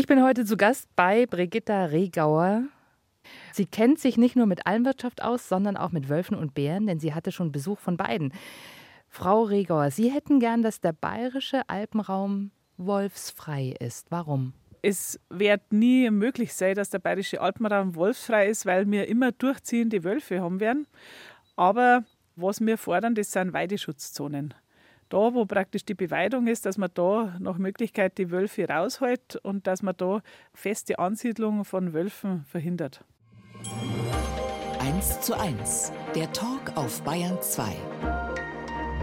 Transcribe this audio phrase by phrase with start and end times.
[0.00, 2.62] Ich bin heute zu Gast bei Brigitta Regauer.
[3.52, 6.98] Sie kennt sich nicht nur mit Almwirtschaft aus, sondern auch mit Wölfen und Bären, denn
[6.98, 8.32] sie hatte schon Besuch von beiden.
[9.10, 14.06] Frau Regauer, Sie hätten gern, dass der bayerische Alpenraum wolfsfrei ist.
[14.10, 14.54] Warum?
[14.80, 20.02] Es wird nie möglich sein, dass der bayerische Alpenraum wolfsfrei ist, weil wir immer durchziehende
[20.02, 20.86] Wölfe haben werden.
[21.56, 22.04] Aber
[22.36, 24.54] was wir fordern, das sind Weideschutzzonen
[25.10, 29.66] da, wo praktisch die Beweidung ist, dass man da nach Möglichkeit die Wölfe raushält und
[29.66, 30.22] dass man da
[30.54, 33.04] feste Ansiedlung von Wölfen verhindert.
[34.80, 37.62] 1 zu 1, der Talk auf Bayern 2.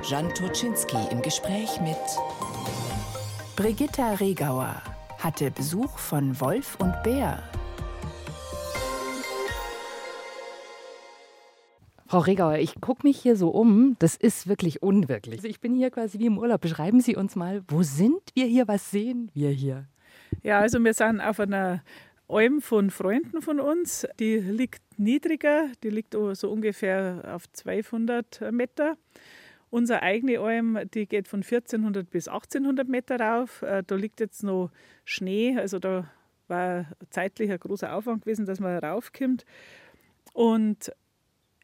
[0.09, 1.97] Jan Turczynski im Gespräch mit
[3.55, 4.81] Brigitta Regauer
[5.19, 7.43] hatte Besuch von Wolf und Bär
[12.07, 13.97] Frau Regauer, ich gucke mich hier so um.
[13.99, 15.39] Das ist wirklich unwirklich.
[15.39, 16.61] Also ich bin hier quasi wie im Urlaub.
[16.61, 18.67] Beschreiben Sie uns mal, wo sind wir hier?
[18.69, 19.87] Was sehen wir hier?
[20.41, 21.83] Ja, also wir sind auf einer
[22.29, 24.07] Alm von Freunden von uns.
[24.19, 28.95] Die liegt niedriger, die liegt so ungefähr auf 200 Meter.
[29.69, 33.61] Unsere eigene Alm, die geht von 1400 bis 1800 Meter rauf.
[33.63, 34.71] Äh, da liegt jetzt noch
[35.03, 36.09] Schnee, also da
[36.47, 39.45] war zeitlich ein großer Aufwand gewesen, dass man raufkommt.
[40.33, 40.91] Und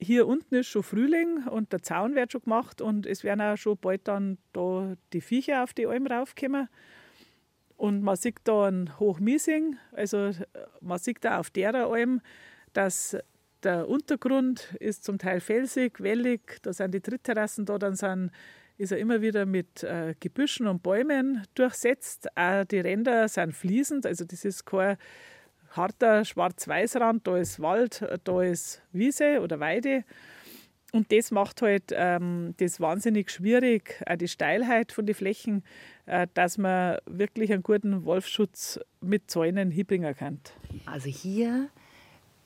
[0.04, 3.58] hier unten ist schon Frühling und der Zaun wird schon gemacht und es werden auch
[3.58, 6.68] schon bald dann da die Viecher auf die Alm raufkommen.
[7.78, 10.32] Und man sieht da einen Hochmiesing, also
[10.80, 12.22] man sieht da auf der Alm,
[12.74, 13.18] dass
[13.64, 18.32] der Untergrund ist zum Teil felsig, wellig, da sind die Trittterrassen da, dann sind,
[18.78, 22.28] ist er immer wieder mit äh, Gebüschen und Bäumen durchsetzt.
[22.36, 24.98] Auch die Ränder sind fließend, also das ist kein
[25.74, 30.04] harter Schwarz-Weiß-Rand, da ist Wald, da ist Wiese oder Weide.
[30.94, 35.64] Und das macht halt ähm, das wahnsinnig schwierig, auch die Steilheit von den Flächen,
[36.06, 40.40] äh, dass man wirklich einen guten Wolfschutz mit Zäunen hinbringen kann.
[40.86, 41.70] Also hier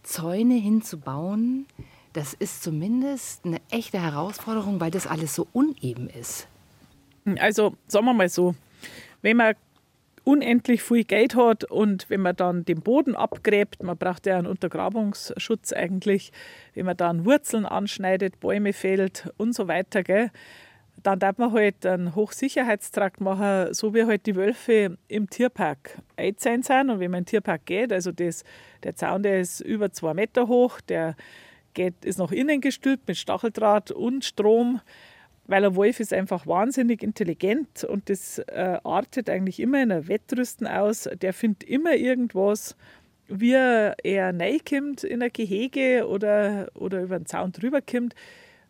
[0.04, 1.66] Zäune hinzubauen,
[2.14, 6.48] das ist zumindest eine echte Herausforderung, weil das alles so uneben ist.
[7.40, 8.56] Also sagen wir mal so,
[9.22, 9.56] wenn man
[10.28, 14.46] unendlich viel Geld hat und wenn man dann den Boden abgräbt, man braucht ja einen
[14.46, 16.34] Untergrabungsschutz eigentlich,
[16.74, 20.30] wenn man dann Wurzeln anschneidet, Bäume fällt und so weiter, gell,
[21.02, 26.62] dann darf man halt einen Hochsicherheitstrakt machen, so wie halt die Wölfe im Tierpark einzahlen
[26.62, 26.90] sind.
[26.90, 28.44] Und wenn man in den Tierpark geht, also das,
[28.84, 31.16] der Zaun, der ist über zwei Meter hoch, der
[31.74, 34.82] geht, ist nach innen gestülpt mit Stacheldraht und Strom
[35.48, 40.08] weil ein Wolf ist einfach wahnsinnig intelligent und das äh, artet eigentlich immer in ein
[40.08, 41.10] Wettrüsten aus.
[41.22, 42.76] Der findet immer irgendwas,
[43.28, 48.14] wie er reinkommt in ein Gehege oder, oder über den Zaun drüber kommt.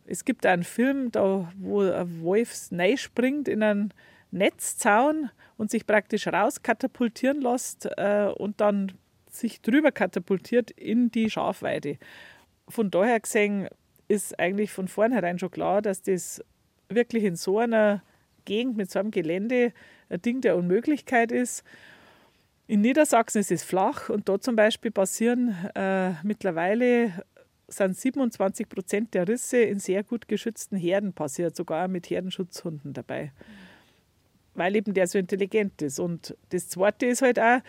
[0.05, 3.93] Es gibt einen Film, da, wo ein Wolf springt in einen
[4.31, 8.93] Netzzaun und sich praktisch rauskatapultieren lässt äh, und dann
[9.29, 11.97] sich drüber katapultiert in die Schafweide.
[12.67, 13.67] Von daher gesehen
[14.07, 16.41] ist eigentlich von vornherein schon klar, dass das
[16.89, 18.01] wirklich in so einer
[18.45, 19.73] Gegend mit so einem Gelände
[20.09, 21.63] ein Ding der Unmöglichkeit ist.
[22.67, 27.13] In Niedersachsen ist es flach und dort zum Beispiel passieren äh, mittlerweile
[27.67, 33.31] sind 27 Prozent der Risse in sehr gut geschützten Herden passiert, sogar mit Herdenschutzhunden dabei,
[34.53, 35.99] weil eben der so intelligent ist.
[35.99, 37.59] Und das Zweite ist halt auch,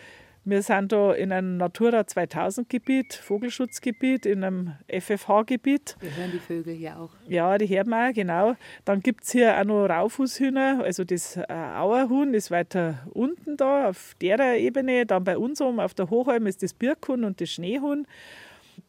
[0.45, 5.97] wir sind da in einem Natura 2000 Gebiet, Vogelschutzgebiet, in einem FFH-Gebiet.
[5.99, 7.11] Wir hören die Vögel hier auch.
[7.27, 8.55] Ja, die hören wir auch, genau.
[8.85, 13.89] Dann gibt es hier auch noch Raufußhühner, also das äh, Auerhuhn ist weiter unten da,
[13.89, 15.05] auf der Ebene.
[15.05, 18.07] Dann bei uns oben auf der Hochalm ist das Birkhuhn und das Schneehuhn.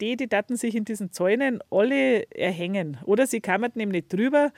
[0.01, 2.97] Die, die daten sich in diesen Zäunen alle erhängen.
[3.05, 4.53] Oder sie kamen nämlich drüber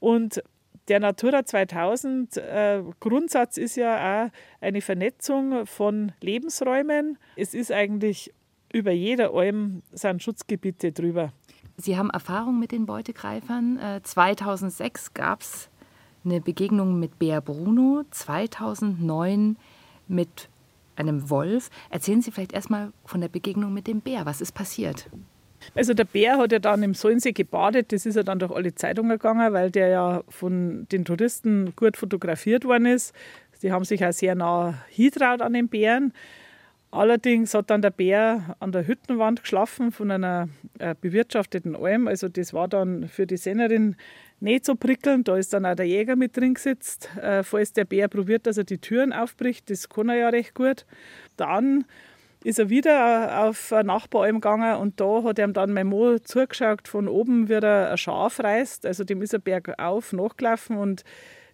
[0.00, 0.42] und
[0.88, 7.18] der Natura 2000 äh, Grundsatz ist ja auch eine Vernetzung von Lebensräumen.
[7.36, 8.32] Es ist eigentlich
[8.72, 11.32] über jeder Alm sind Schutzgebiete drüber.
[11.76, 13.78] Sie haben Erfahrung mit den Beutegreifern.
[13.78, 15.70] Äh, 2006 gab es
[16.24, 19.56] eine Begegnung mit Bär Bruno, 2009
[20.08, 20.48] mit
[20.96, 21.70] einem Wolf.
[21.90, 24.26] Erzählen Sie vielleicht erstmal von der Begegnung mit dem Bär.
[24.26, 25.08] Was ist passiert?
[25.74, 28.74] Also der Bär hat ja dann im Solnsee gebadet, das ist ja dann durch alle
[28.74, 33.14] Zeitungen gegangen, weil der ja von den Touristen gut fotografiert worden ist.
[33.62, 36.12] Die haben sich auch sehr nah hintraut an den Bären.
[36.90, 42.08] Allerdings hat dann der Bär an der Hüttenwand geschlafen von einer äh, bewirtschafteten Alm.
[42.08, 43.96] Also das war dann für die Sennerin
[44.40, 45.28] nicht so prickelnd.
[45.28, 47.10] Da ist dann auch der Jäger mit drin gesetzt.
[47.20, 50.54] Äh, falls der Bär probiert, dass er die Türen aufbricht, das kann er ja recht
[50.54, 50.86] gut.
[51.36, 51.84] Dann
[52.44, 56.86] ist er wieder auf eine Nachbaralm gegangen und da hat ihm dann mein Mo zugeschaut
[56.86, 58.86] von oben, wie er ein Schaf reißt.
[58.86, 61.04] Also dem ist er bergauf nachgelaufen und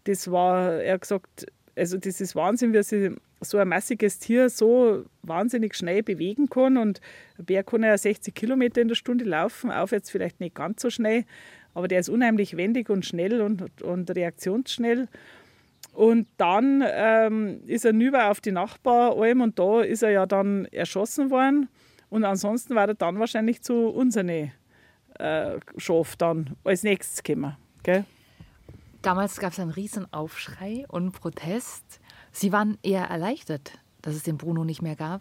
[0.04, 1.46] das war, er hat gesagt,
[1.76, 6.76] also das ist Wahnsinn, wie sich so ein massiges Tier so wahnsinnig schnell bewegen kann.
[6.76, 7.00] Und
[7.38, 10.90] ein Bär kann ja 60 Kilometer in der Stunde laufen, aufwärts vielleicht nicht ganz so
[10.90, 11.24] schnell,
[11.74, 15.08] aber der ist unheimlich wendig und schnell und, und reaktionsschnell.
[15.94, 20.64] Und dann ähm, ist er nüber auf die Nachbaralm und da ist er ja dann
[20.66, 21.68] erschossen worden.
[22.10, 24.50] Und ansonsten war er dann wahrscheinlich zu unseren äh,
[25.76, 27.56] Schaf dann als nächstes gekommen.
[27.84, 28.04] Gell?
[29.02, 32.00] Damals gab es einen riesen Aufschrei und Protest.
[32.32, 35.20] Sie waren eher erleichtert, dass es den Bruno nicht mehr gab.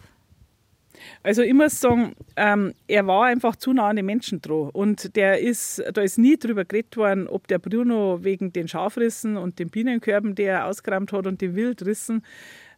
[1.23, 4.69] Also ich muss sagen, ähm, er war einfach zu nah an den Menschen dran.
[4.71, 9.37] Und der ist, da ist nie drüber geredet worden, ob der Bruno wegen den Schafrissen
[9.37, 12.23] und den Bienenkörben, die er ausgeräumt hat und den Wildrissen,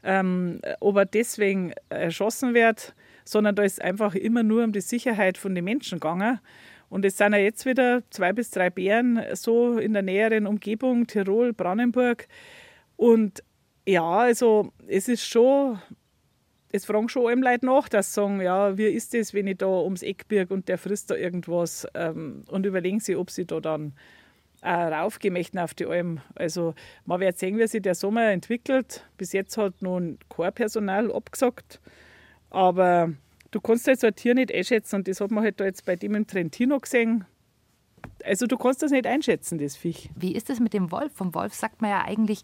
[0.03, 2.95] ähm, ob er deswegen erschossen wird,
[3.25, 6.39] sondern da ist einfach immer nur um die Sicherheit von den Menschen gegangen.
[6.89, 11.07] Und es sind ja jetzt wieder zwei bis drei Bären so in der näheren Umgebung,
[11.07, 12.27] Tirol, Brandenburg.
[12.95, 13.43] Und
[13.87, 15.79] ja, also es ist schon,
[16.75, 19.57] es fragen schon allem Leute nach, dass sie sagen, ja, wie ist das, wenn ich
[19.57, 23.45] da ums Eck birg und der frisst da irgendwas ähm, und überlegen sie, ob sie
[23.45, 23.93] da dann
[24.61, 26.21] auch raufgehen möchten auf die Alm.
[26.35, 26.73] Also
[27.05, 29.05] man wird sehen, wie sich der Sommer entwickelt.
[29.17, 31.79] Bis jetzt hat noch kein Personal abgesagt,
[32.49, 33.13] aber
[33.51, 35.85] du kannst halt so ein Tier nicht einschätzen und das hat man halt da jetzt
[35.85, 37.25] bei dem im Trentino gesehen.
[38.23, 40.09] Also du kannst das nicht einschätzen, das Viech.
[40.15, 41.13] Wie ist es mit dem Wolf?
[41.13, 42.41] Vom Wolf sagt man ja eigentlich,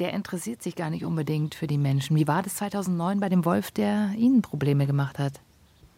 [0.00, 2.16] der interessiert sich gar nicht unbedingt für die Menschen.
[2.16, 5.34] Wie war das 2009 bei dem Wolf, der Ihnen Probleme gemacht hat?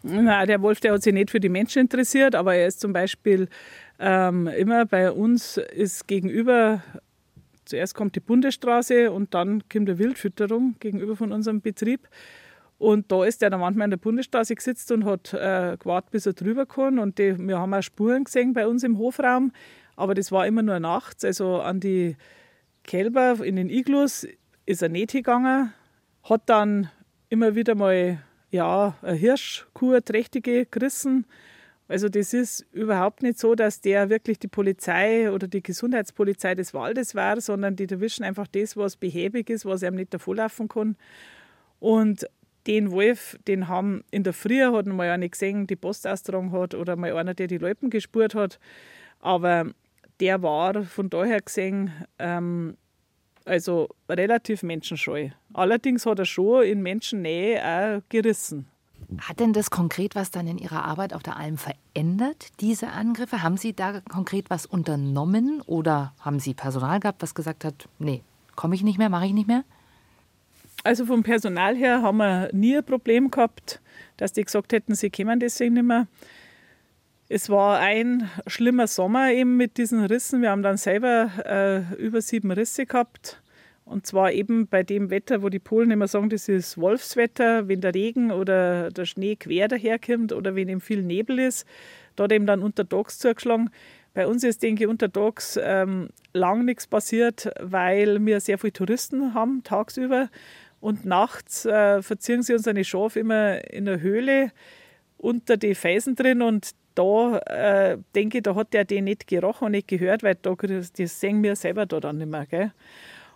[0.03, 2.91] Na, der Wolf, der hat sich nicht für die Menschen interessiert, aber er ist zum
[2.91, 3.47] Beispiel
[3.99, 6.83] ähm, immer bei uns ist gegenüber,
[7.63, 12.09] zuerst kommt die Bundesstraße und dann kommt die Wildfütterung gegenüber von unserem Betrieb.
[12.77, 16.25] Und da ist er dann manchmal an der Bundesstraße gesetzt und hat äh, gewartet, bis
[16.25, 16.99] er drüber kann.
[16.99, 19.53] Und die, wir haben auch Spuren gesehen bei uns im Hofraum,
[19.95, 21.23] aber das war immer nur nachts.
[21.23, 22.17] Also an die
[22.83, 24.27] Kälber in den Iglus
[24.65, 25.73] ist er nicht gegangen,
[26.23, 26.89] hat dann
[27.29, 28.19] immer wieder mal
[28.51, 31.25] ja, eine Hirschkuh, trächtige gerissen.
[31.87, 36.73] Also das ist überhaupt nicht so, dass der wirklich die Polizei oder die Gesundheitspolizei des
[36.73, 40.95] Waldes war, sondern die erwischen einfach das, was behäbig ist, was einem nicht davonlaufen kann.
[41.79, 42.25] Und
[42.67, 46.29] den Wolf, den haben in der Früh hat mal einer gesehen, die Post hat
[46.73, 48.59] oder mal einer, der die Läupen gespurt hat.
[49.19, 49.71] Aber
[50.23, 52.77] der war von daher gesehen ähm,
[53.43, 55.29] also relativ menschenscheu.
[55.51, 58.67] Allerdings hat er schon in Menschennähe auch gerissen.
[59.19, 63.43] Hat denn das konkret was dann in Ihrer Arbeit auf der Alm verändert, diese Angriffe?
[63.43, 68.23] Haben Sie da konkret was unternommen oder haben Sie Personal gehabt, was gesagt hat, nee,
[68.55, 69.65] komme ich nicht mehr, mache ich nicht mehr?
[70.85, 73.81] Also vom Personal her haben wir nie ein Problem gehabt,
[74.15, 76.07] dass die gesagt hätten, sie kommen deswegen nicht mehr.
[77.35, 80.43] Es war ein schlimmer Sommer eben mit diesen Rissen.
[80.43, 83.41] Wir haben dann selber äh, über sieben Risse gehabt.
[83.85, 87.81] Und zwar eben bei dem Wetter, wo die Polen immer sagen, das ist Wolfswetter, wenn
[87.81, 91.65] der Regen oder der Schnee quer daherkommt oder wenn eben viel Nebel ist.
[92.19, 93.71] Hat eben dann untertags zugeschlagen.
[94.13, 99.33] Bei uns ist, denke ich, untertags ähm, lang nichts passiert, weil wir sehr viele Touristen
[99.33, 100.29] haben tagsüber.
[100.79, 104.51] Und nachts äh, verziehen sie unsere Schafe immer in der Höhle
[105.17, 109.65] unter die Felsen drin und da äh, denke ich, da hat der den nicht gerochen
[109.65, 112.45] und nicht gehört, weil da, das sehen wir selber da dann nicht mehr.
[112.45, 112.71] Gell?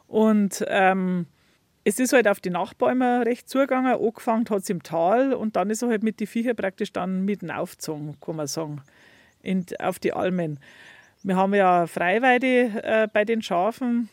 [0.08, 1.28] Und ähm,
[1.84, 5.70] es ist halt auf die Nachbäume recht zugegangen, angefangen hat es im Tal und dann
[5.70, 8.82] ist er halt mit den Viecher praktisch dann mitten aufgezogen, kann man sagen,
[9.42, 10.60] in, auf die Almen.
[11.24, 14.10] Wir haben ja Freiweide äh, bei den Schafen,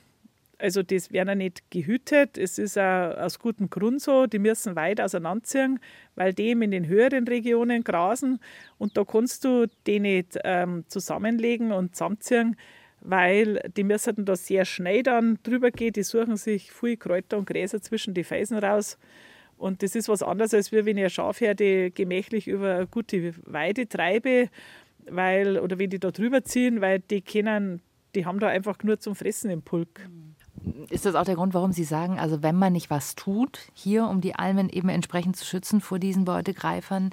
[0.59, 2.39] also das werden nicht gehütet.
[2.39, 5.81] Es ist auch aus gutem Grund so, die müssen weit auseinanderziehen,
[6.15, 8.41] weil die in den höheren Regionen grasen
[8.79, 12.57] und da kannst du die nicht ähm, zusammenlegen und zusammenziehen,
[13.01, 15.93] weil die müssen da sehr schnell dann drüber gehen.
[15.93, 18.99] Die suchen sich viel Kräuter und Gräser zwischen die Felsen raus.
[19.57, 23.89] Und das ist was anderes, als wenn ich eine Schafherde gemächlich über eine gute Weide
[23.89, 24.49] treibe,
[25.07, 27.81] weil, oder wenn die da drüber ziehen, weil die können,
[28.15, 30.01] die haben da einfach nur zum Fressen im Pulk.
[30.09, 30.34] Mhm.
[30.89, 34.07] Ist das auch der Grund, warum Sie sagen, also wenn man nicht was tut, hier
[34.07, 37.11] um die Almen eben entsprechend zu schützen vor diesen Beutegreifern,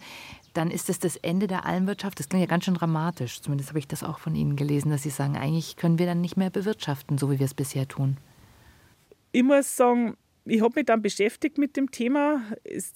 [0.54, 2.20] dann ist es das Ende der Almwirtschaft.
[2.20, 3.42] Das klingt ja ganz schön dramatisch.
[3.42, 6.22] Zumindest habe ich das auch von Ihnen gelesen, dass Sie sagen, eigentlich können wir dann
[6.22, 8.18] nicht mehr bewirtschaften, so wie wir es bisher tun.
[9.32, 12.42] Ich muss sagen, ich habe mich dann beschäftigt mit dem Thema.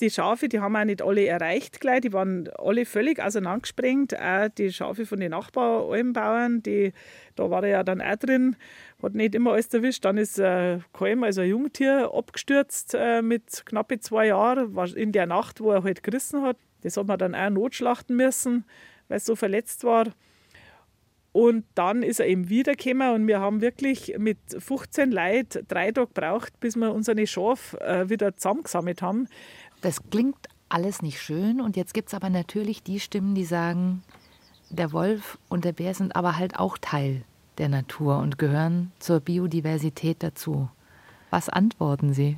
[0.02, 4.20] Die Schafe, die haben auch nicht alle erreicht gleich, die waren alle völlig auseinandergesprengt.
[4.20, 6.92] Auch die Schafe von den Nachbaralmbauern, die,
[7.36, 8.56] da war er ja dann auch drin,
[9.02, 10.06] hat nicht immer alles erwischt.
[10.06, 15.28] Dann ist ein Kalm, also ein Jungtier, abgestürzt äh, mit knappe zwei Jahren, in der
[15.28, 16.58] Nacht, wo er halt gerissen hat.
[16.82, 18.66] Das hat man dann auch notschlachten müssen,
[19.08, 20.08] weil es so verletzt war.
[21.36, 26.08] Und dann ist er eben wiedergekommen und wir haben wirklich mit 15 Leuten drei Tage
[26.08, 29.27] gebraucht, bis wir unsere Schafe äh, wieder zusammengesammelt haben.
[29.82, 30.38] Das klingt
[30.70, 34.01] alles nicht schön und jetzt gibt es aber natürlich die Stimmen, die sagen,
[34.70, 37.24] der Wolf und der Bär sind aber halt auch Teil
[37.58, 40.70] der Natur und gehören zur Biodiversität dazu.
[41.32, 42.38] Was antworten Sie?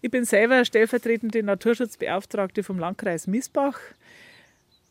[0.00, 3.80] Ich bin selber stellvertretende Naturschutzbeauftragte vom Landkreis Miesbach.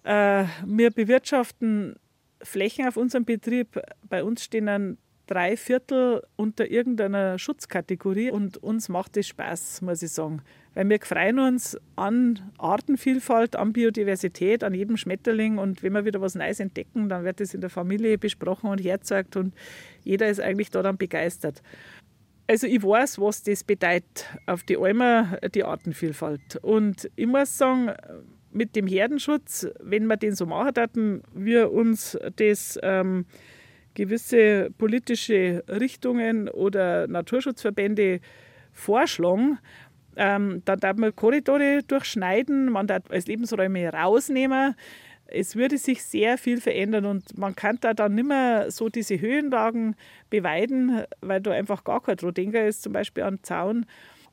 [0.04, 1.96] Äh, wir bewirtschaften
[2.42, 3.80] Flächen auf unserem Betrieb.
[4.10, 10.12] Bei uns stehen drei Viertel unter irgendeiner Schutzkategorie und uns macht es Spaß, muss ich
[10.12, 10.42] sagen.
[10.74, 16.22] Weil wir freuen uns an Artenvielfalt, an Biodiversität, an jedem Schmetterling und wenn wir wieder
[16.22, 19.54] was Neues entdecken, dann wird das in der Familie besprochen und hergezeigt und
[20.04, 21.62] jeder ist eigentlich da dann begeistert.
[22.50, 26.56] Also ich weiß, was das bedeutet auf die Almer, die Artenvielfalt.
[26.62, 27.92] Und ich muss sagen,
[28.58, 33.26] mit dem Herdenschutz, wenn wir den so machen hatten, wir uns das ähm,
[33.94, 38.20] gewisse politische Richtungen oder Naturschutzverbände
[38.74, 39.60] vorschlagen,
[40.16, 44.76] ähm, dann darf man Korridore durchschneiden, man darf als Lebensräume rausnehmen.
[45.28, 49.20] Es würde sich sehr viel verändern und man kann da dann nicht mehr so diese
[49.20, 49.96] Höhenlagen
[50.30, 53.86] beweiden, weil da einfach gar kein Trodenker ist, zum Beispiel am Zaun.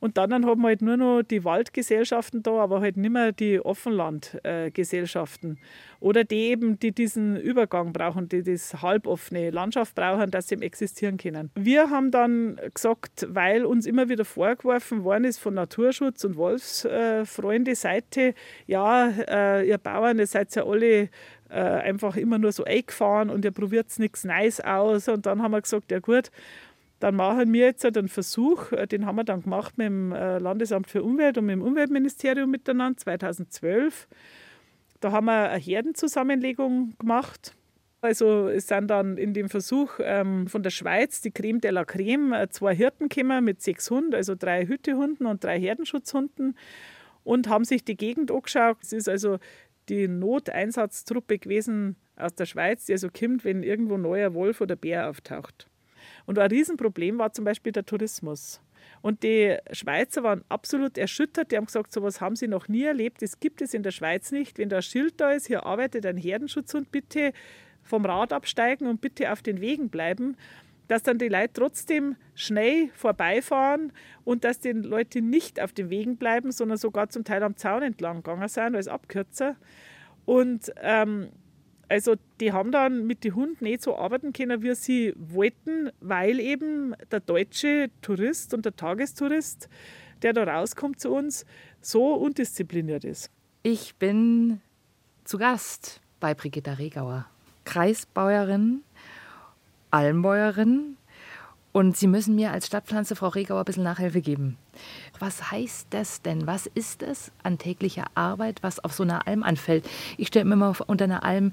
[0.05, 3.59] Und dann haben wir halt nur noch die Waldgesellschaften da, aber halt nicht mehr die
[3.59, 5.57] Offenlandgesellschaften.
[5.99, 11.17] Oder die eben, die diesen Übergang brauchen, die das halboffene Landschaft brauchen, dass sie existieren
[11.17, 11.51] können.
[11.55, 18.35] Wir haben dann gesagt, weil uns immer wieder vorgeworfen worden ist von Naturschutz und Wolfsfreunde-Seite,
[18.67, 21.09] ja, äh, ihr Bauern, ihr seid ja alle
[21.49, 25.09] äh, einfach immer nur so eingefahren und ihr probiert nichts Neues aus.
[25.09, 26.31] Und dann haben wir gesagt, ja gut,
[27.05, 30.39] dann machen wir jetzt einen Versuch, äh, den haben wir dann gemacht mit dem äh,
[30.39, 34.09] Landesamt für Umwelt und mit dem Umweltministerium miteinander 2012.
[35.01, 37.55] Da haben wir eine Herdenzusammenlegung gemacht.
[38.01, 41.85] Also es sind dann in dem Versuch ähm, von der Schweiz die Creme de la
[41.85, 46.57] Creme äh, zwei Hirten gekommen mit sechs Hunden, also drei Hütehunden und drei Herdenschutzhunden
[47.23, 48.79] und haben sich die Gegend angeschaut.
[48.81, 49.41] Es ist also
[49.91, 55.11] die Noteinsatztruppe gewesen aus der Schweiz, die also kommt, wenn irgendwo neuer Wolf oder Bär
[55.11, 55.69] auftaucht.
[56.27, 58.61] Und ein Riesenproblem war zum Beispiel der Tourismus.
[59.03, 61.53] Und die Schweizer waren absolut erschüttert.
[61.53, 63.23] Die haben gesagt, so etwas haben sie noch nie erlebt.
[63.23, 64.59] Das gibt es in der Schweiz nicht.
[64.59, 67.33] Wenn da ein Schild da ist, hier arbeitet ein Herdenschutzhund, bitte
[67.83, 70.37] vom Rad absteigen und bitte auf den Wegen bleiben,
[70.89, 73.93] dass dann die Leute trotzdem schnell vorbeifahren
[74.25, 77.83] und dass die Leute nicht auf den Wegen bleiben, sondern sogar zum Teil am Zaun
[77.83, 79.57] entlang gegangen sind als Abkürzer.
[80.25, 81.29] Und ähm,
[81.89, 86.41] also die haben dann mit den Hunden nicht so arbeiten können, wie sie wollten, weil
[86.41, 89.69] eben der deutsche Tourist und der Tagestourist,
[90.23, 91.45] der da rauskommt zu uns,
[91.81, 93.31] so undiszipliniert ist.
[93.63, 94.61] Ich bin
[95.25, 97.27] zu Gast bei Brigitta Regauer,
[97.65, 98.83] Kreisbäuerin,
[99.91, 100.97] Almbäuerin
[101.75, 104.57] und Sie müssen mir als Stadtpflanze, Frau Regauer, ein bisschen Nachhilfe geben.
[105.19, 106.47] Was heißt das denn?
[106.47, 109.85] Was ist es an täglicher Arbeit, was auf so einer Alm anfällt?
[110.17, 111.53] Ich stelle mir immer unter einer Alm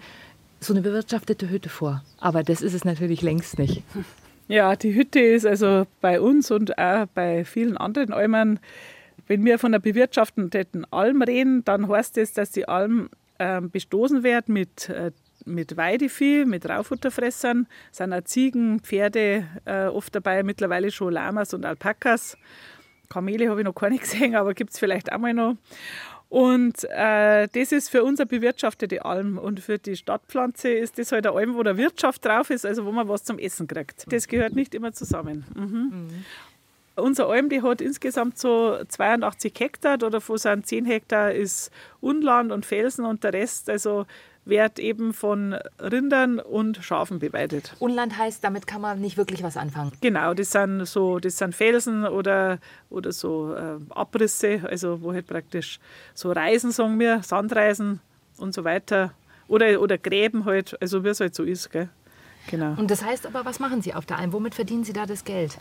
[0.60, 2.04] so eine bewirtschaftete Hütte vor.
[2.20, 3.82] Aber das ist es natürlich längst nicht.
[4.48, 8.60] Ja, die Hütte ist also bei uns und auch bei vielen anderen Almern,
[9.28, 13.10] wenn wir von einer bewirtschafteten Alm reden, dann heißt das, dass die Alm
[13.40, 15.12] äh, bestoßen wird mit äh,
[15.46, 21.66] mit Weidevieh, mit Raufutterfressern, sind auch Ziegen, Pferde äh, oft dabei, mittlerweile schon Lamas und
[21.66, 22.38] Alpakas.
[23.10, 25.56] Kamele habe ich noch keine gesehen, aber gibt es vielleicht auch mal noch.
[26.32, 29.38] Und äh, das ist für uns eine bewirtschaftete Alm.
[29.38, 32.86] Und für die Stadtpflanze ist das halt eine Alm, wo der Wirtschaft drauf ist, also
[32.86, 34.06] wo man was zum Essen kriegt.
[34.10, 35.44] Das gehört nicht immer zusammen.
[35.54, 35.92] Mhm.
[35.92, 36.26] Mhm.
[36.96, 41.70] Unser Alm, die hat insgesamt so 82 Hektar, davon sind 10 Hektar ist
[42.00, 44.06] Unland und Felsen und der Rest, also
[44.52, 47.76] wird eben von Rindern und Schafen beweidet.
[47.80, 49.94] Unland heißt, damit kann man nicht wirklich was anfangen.
[50.02, 52.60] Genau, das sind so, das sind Felsen oder,
[52.92, 55.80] oder so äh, Abrisse, also wo halt praktisch
[56.14, 58.00] so Reisen, sagen wir, Sandreisen
[58.38, 59.14] und so weiter.
[59.48, 61.72] Oder, oder Gräben halt, also wie es halt so ist.
[61.72, 61.90] Gell?
[62.50, 62.76] Genau.
[62.78, 64.34] Und das heißt aber, was machen Sie auf der Alm?
[64.34, 65.58] Womit verdienen Sie da das Geld?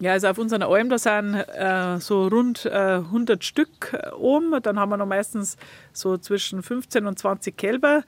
[0.00, 4.60] Ja, also auf unseren Alm, da sind äh, so rund äh, 100 Stück oben.
[4.62, 5.56] Dann haben wir noch meistens
[5.92, 8.02] so zwischen 15 und 20 Kälber.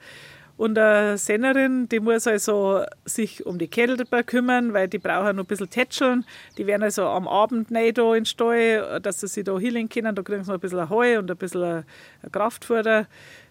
[0.57, 5.43] Und eine Sennerin, die muss also sich um die Kälber kümmern, weil die brauchen noch
[5.43, 6.25] ein bisschen tätscheln.
[6.57, 9.87] Die werden also am Abend nicht da in den Stall, dass sie sich da hinlegen
[9.87, 10.15] können.
[10.15, 11.85] Da kriegen sie noch ein bisschen Heu und ein bisschen
[12.31, 13.07] Kraftfutter.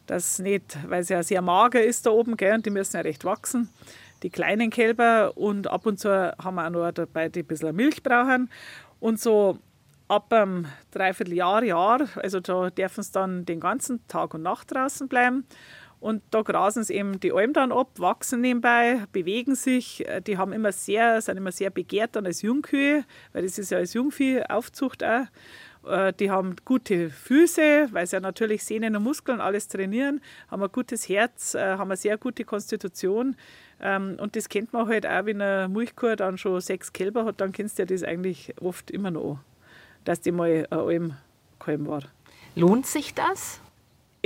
[0.06, 3.02] Das nicht, weil es ja sehr mager ist da oben, gell, und die müssen ja
[3.02, 3.70] recht wachsen
[4.22, 7.74] die kleinen Kälber und ab und zu haben wir auch noch dabei, die ein bisschen
[7.76, 8.50] Milch brauchen.
[9.00, 9.58] Und so
[10.08, 15.08] ab einem Dreivierteljahr, Jahr, also da dürfen sie dann den ganzen Tag und Nacht draußen
[15.08, 15.46] bleiben.
[15.98, 20.06] Und da grasen sie eben die Alm dann ab, wachsen nebenbei, bewegen sich.
[20.26, 23.78] Die haben immer sehr, sind immer sehr begehrt dann als Jungkühe, weil das ist ja
[23.78, 25.26] als Jungviehaufzucht auch.
[25.86, 30.62] Äh, die haben gute Füße, weil sie ja natürlich Sehnen und Muskeln alles trainieren, haben
[30.62, 33.36] ein gutes Herz, äh, haben eine sehr gute Konstitution.
[33.80, 37.40] Ähm, und das kennt man halt auch, wenn eine Milchkuh dann schon sechs Kälber hat,
[37.40, 39.38] dann kennst du ja das eigentlich oft immer noch,
[40.04, 41.16] dass die mal ein
[41.58, 42.02] Almkalb war.
[42.54, 43.60] Lohnt sich das?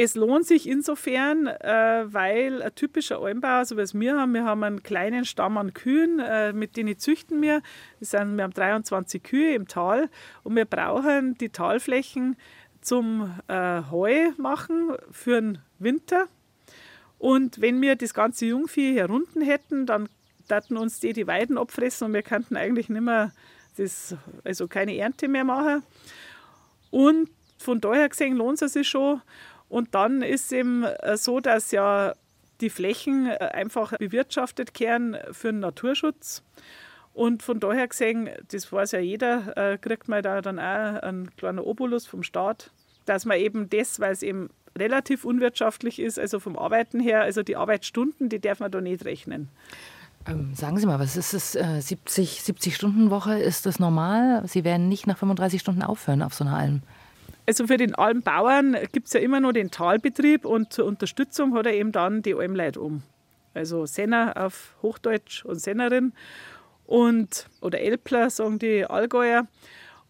[0.02, 4.45] Es lohnt sich insofern, äh, weil ein typischer Almbauer, so wie es wir haben, wir
[4.45, 7.61] haben einen kleinen Stamm an Kühen, äh, mit denen züchten wir.
[7.99, 10.09] Das sind, wir haben 23 Kühe im Tal
[10.42, 12.37] und wir brauchen die Talflächen
[12.80, 16.28] zum äh, Heu machen für den Winter.
[17.19, 20.09] Und wenn wir das ganze Jungvieh hier unten hätten, dann
[20.49, 23.33] würden uns die die Weiden abfressen und wir könnten eigentlich nicht mehr
[23.76, 25.83] das, also keine Ernte mehr machen.
[26.90, 27.28] Und
[27.59, 29.21] von daher gesehen lohnt es sich schon.
[29.70, 32.12] Und dann ist es eben äh, so, dass ja
[32.60, 36.42] die Flächen äh, einfach bewirtschaftet werden für den Naturschutz.
[37.14, 41.34] Und von daher gesehen, das weiß ja jeder, äh, kriegt man da dann auch einen
[41.36, 42.70] kleinen Obolus vom Staat,
[43.06, 47.42] dass man eben das, weil es eben relativ unwirtschaftlich ist, also vom Arbeiten her, also
[47.42, 49.48] die Arbeitsstunden, die darf man da nicht rechnen.
[50.26, 51.56] Ähm, sagen Sie mal, was ist?
[51.56, 54.42] Äh, 70, 70 Stunden Woche, ist das normal?
[54.46, 56.82] Sie werden nicht nach 35 Stunden aufhören auf so einer Alm?
[57.50, 61.66] Also für den Almbauern gibt es ja immer noch den Talbetrieb und zur Unterstützung hat
[61.66, 63.02] er eben dann die Almleit um.
[63.54, 66.12] Also Senner auf Hochdeutsch und Sennerin
[66.87, 69.49] und oder Elpler sagen die Allgäuer.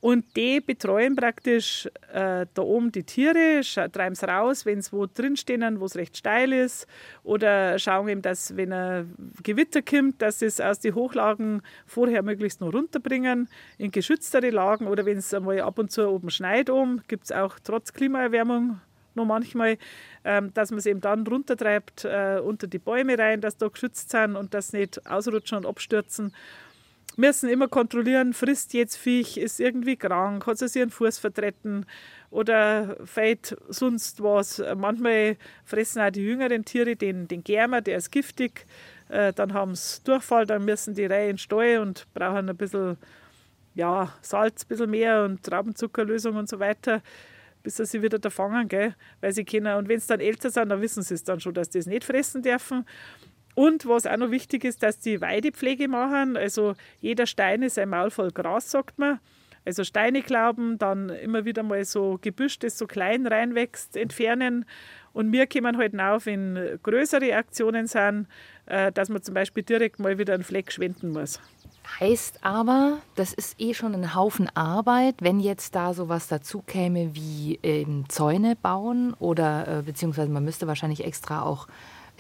[0.01, 5.07] Und die betreuen praktisch äh, da oben die Tiere, treiben es raus, wenn sie wo
[5.07, 6.87] drinstehen, wo es recht steil ist.
[7.23, 12.23] Oder schauen eben, dass, wenn ein Gewitter kommt, dass sie es aus den Hochlagen vorher
[12.23, 14.87] möglichst noch runterbringen, in geschütztere Lagen.
[14.87, 18.81] Oder wenn es einmal ab und zu oben schneit, um, gibt es auch trotz Klimaerwärmung
[19.15, 19.77] noch manchmal,
[20.25, 24.11] ähm, dass man es eben dann runtertreibt äh, unter die Bäume rein, dass da geschützt
[24.11, 26.33] sind und das nicht ausrutschen und abstürzen
[27.17, 31.87] müssen immer kontrollieren, frisst jetzt Viech, ist irgendwie krank, hat es ihren Fuß vertreten
[32.31, 34.63] oder fällt sonst was.
[34.77, 38.67] Manchmal fressen auch die jüngeren Tiere den, den Germer, der ist giftig.
[39.09, 42.97] Äh, dann haben sie Durchfall, dann müssen die Reihe in Stall und brauchen ein bisschen
[43.75, 47.03] ja, Salz, ein bisschen mehr und Traubenzuckerlösung und so weiter,
[47.63, 48.95] bis sie sich wieder da fangen, gell?
[49.21, 49.77] weil sie können.
[49.77, 51.87] Und wenn sie dann älter sind, dann wissen sie es dann schon, dass sie das
[51.87, 52.85] nicht fressen dürfen.
[53.55, 56.37] Und was auch noch wichtig ist, dass die Weidepflege machen.
[56.37, 59.21] Also jeder Stein ist ein Maul voll Gras, sagt man.
[59.65, 64.65] Also Steine glauben, dann immer wieder mal so Gebüsch, das so klein reinwächst, entfernen.
[65.13, 68.27] Und wir kommen halt auf, wenn größere Aktionen sind,
[68.67, 71.41] äh, dass man zum Beispiel direkt mal wieder einen Fleck schwenden muss.
[71.99, 77.15] Heißt aber, das ist eh schon ein Haufen Arbeit, wenn jetzt da sowas dazu käme
[77.15, 81.67] wie ähm, Zäune bauen oder äh, beziehungsweise man müsste wahrscheinlich extra auch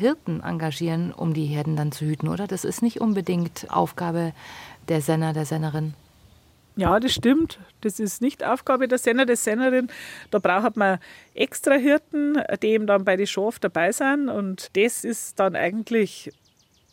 [0.00, 2.46] Hirten engagieren, um die Herden dann zu hüten, oder?
[2.46, 4.32] Das ist nicht unbedingt Aufgabe
[4.88, 5.94] der Senner, der Sennerin.
[6.76, 7.58] Ja, das stimmt.
[7.82, 9.88] Das ist nicht Aufgabe der Senner, der Sennerin.
[10.30, 10.98] Da braucht man
[11.34, 14.28] extra Hirten, die eben dann bei den Schaf dabei sind.
[14.28, 16.32] Und das ist dann eigentlich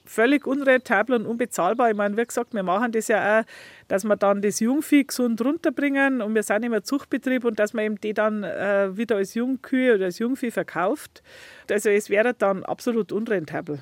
[0.10, 1.90] völlig unrentabel und unbezahlbar.
[1.92, 3.44] Ich meine, wie gesagt, wir machen das ja auch,
[3.88, 7.86] dass wir dann das Jungvieh gesund runterbringen und wir sind immer Zuchtbetrieb und dass man
[7.86, 11.24] eben die dann äh, wieder als Jungkühe oder als Jungvieh verkauft.
[11.70, 13.80] Also es wäre dann absolut unrentabel.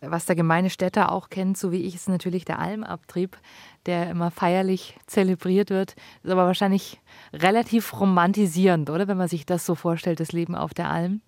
[0.00, 3.38] Was der gemeine Städter auch kennt, so wie ich, ist natürlich der Almabtrieb,
[3.86, 5.94] der immer feierlich zelebriert wird.
[6.22, 7.00] Ist aber wahrscheinlich
[7.32, 9.08] relativ romantisierend, oder?
[9.08, 11.20] Wenn man sich das so vorstellt, das Leben auf der Alm.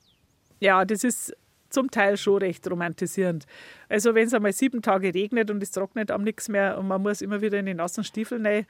[0.61, 1.35] Ja, das ist
[1.77, 3.45] zum Teil schon recht romantisierend.
[3.91, 7.03] Also wenn es einmal sieben Tage regnet und es trocknet am nichts mehr und man
[7.03, 8.65] muss immer wieder in die nassen Stiefel rein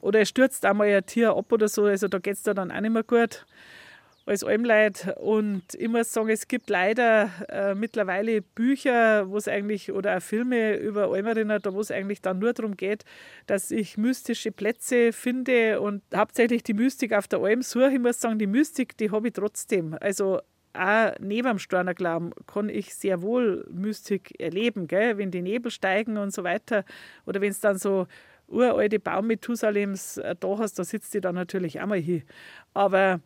[0.00, 2.80] oder es stürzt einmal ein Tier ab oder so, also da geht es dann auch
[2.80, 3.46] nicht mehr gut
[4.26, 5.16] als Almleid.
[5.20, 10.22] Und ich muss sagen, es gibt leider äh, mittlerweile Bücher, wo es eigentlich, oder auch
[10.22, 13.04] Filme über Almerinnen, da wo es eigentlich dann nur darum geht,
[13.46, 17.92] dass ich mystische Plätze finde und hauptsächlich die Mystik auf der Alm suche.
[17.92, 19.96] Ich muss sagen, die Mystik, die habe ich trotzdem.
[19.98, 20.40] Also
[20.74, 25.18] auch neben dem Stornerglauben kann ich sehr wohl Mystik erleben, gell?
[25.18, 26.84] wenn die Nebel steigen und so weiter.
[27.26, 28.06] Oder wenn es dann so
[28.48, 32.22] uralte Baumethusalems äh, da hast, da sitzt die dann natürlich auch mal hin.
[32.74, 33.20] Aber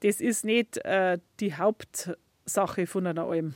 [0.00, 3.54] das ist nicht äh, die Hauptsache von einer Alm.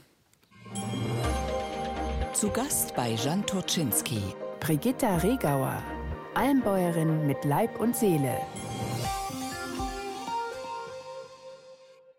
[2.33, 4.21] Zu Gast bei Jan Turczynski.
[4.61, 5.83] Brigitta Regauer,
[6.35, 8.37] Almbäuerin mit Leib und Seele.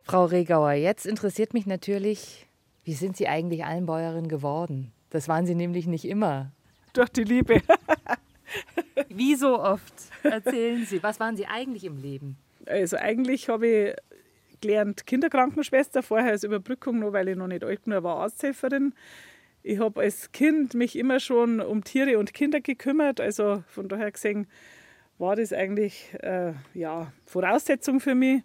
[0.07, 2.47] Frau Regauer, jetzt interessiert mich natürlich,
[2.85, 4.93] wie sind Sie eigentlich Almbäuerin geworden?
[5.09, 6.53] Das waren Sie nämlich nicht immer.
[6.93, 7.61] Durch die Liebe.
[9.09, 9.93] wie so oft?
[10.23, 12.37] Erzählen Sie, was waren Sie eigentlich im Leben?
[12.65, 13.95] Also eigentlich habe ich
[14.61, 18.93] gelernt Kinderkrankenschwester, vorher als Überbrückung, nur weil ich noch nicht alt genug war, Arzthelferin.
[19.61, 24.13] Ich habe als Kind mich immer schon um Tiere und Kinder gekümmert, also von daher
[24.13, 24.47] gesehen
[25.17, 28.43] war das eigentlich äh, ja, Voraussetzung für mich,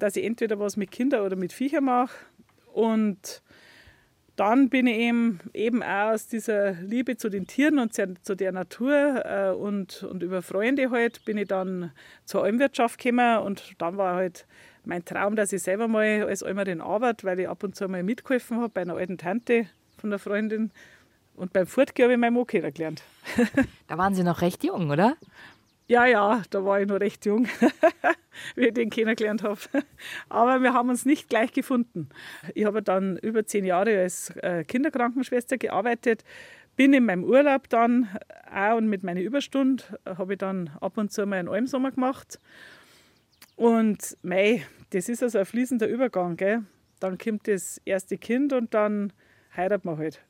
[0.00, 2.14] dass ich entweder was mit Kindern oder mit Viechern mache.
[2.72, 3.42] Und
[4.36, 8.52] dann bin ich eben, eben auch aus dieser Liebe zu den Tieren und zu der
[8.52, 11.92] Natur äh, und, und über Freunde halt bin ich dann
[12.24, 14.46] zur Almwirtschaft gekommen und dann war halt
[14.84, 18.02] mein Traum, dass ich selber mal als Almerin arbeite, weil ich ab und zu mal
[18.02, 19.66] mitgeholfen habe bei einer alten Tante
[19.98, 20.70] von einer Freundin.
[21.36, 23.02] Und beim Fortgehen habe ich meinen Mo kennengelernt.
[23.88, 25.16] da waren Sie noch recht jung, oder?
[25.90, 27.48] Ja, ja, da war ich noch recht jung,
[28.54, 29.58] wie ich den kennengelernt habe.
[30.28, 32.10] Aber wir haben uns nicht gleich gefunden.
[32.54, 36.22] Ich habe dann über zehn Jahre als äh, Kinderkrankenschwester gearbeitet,
[36.76, 38.08] bin in meinem Urlaub dann
[38.54, 42.38] auch und mit meinen Überstunden habe ich dann ab und zu mal einen Almsommer gemacht.
[43.56, 46.36] Und mei, das ist also ein fließender Übergang.
[46.36, 46.62] Gell?
[47.00, 49.12] Dann kommt das erste Kind und dann
[49.56, 50.22] heiratet man halt.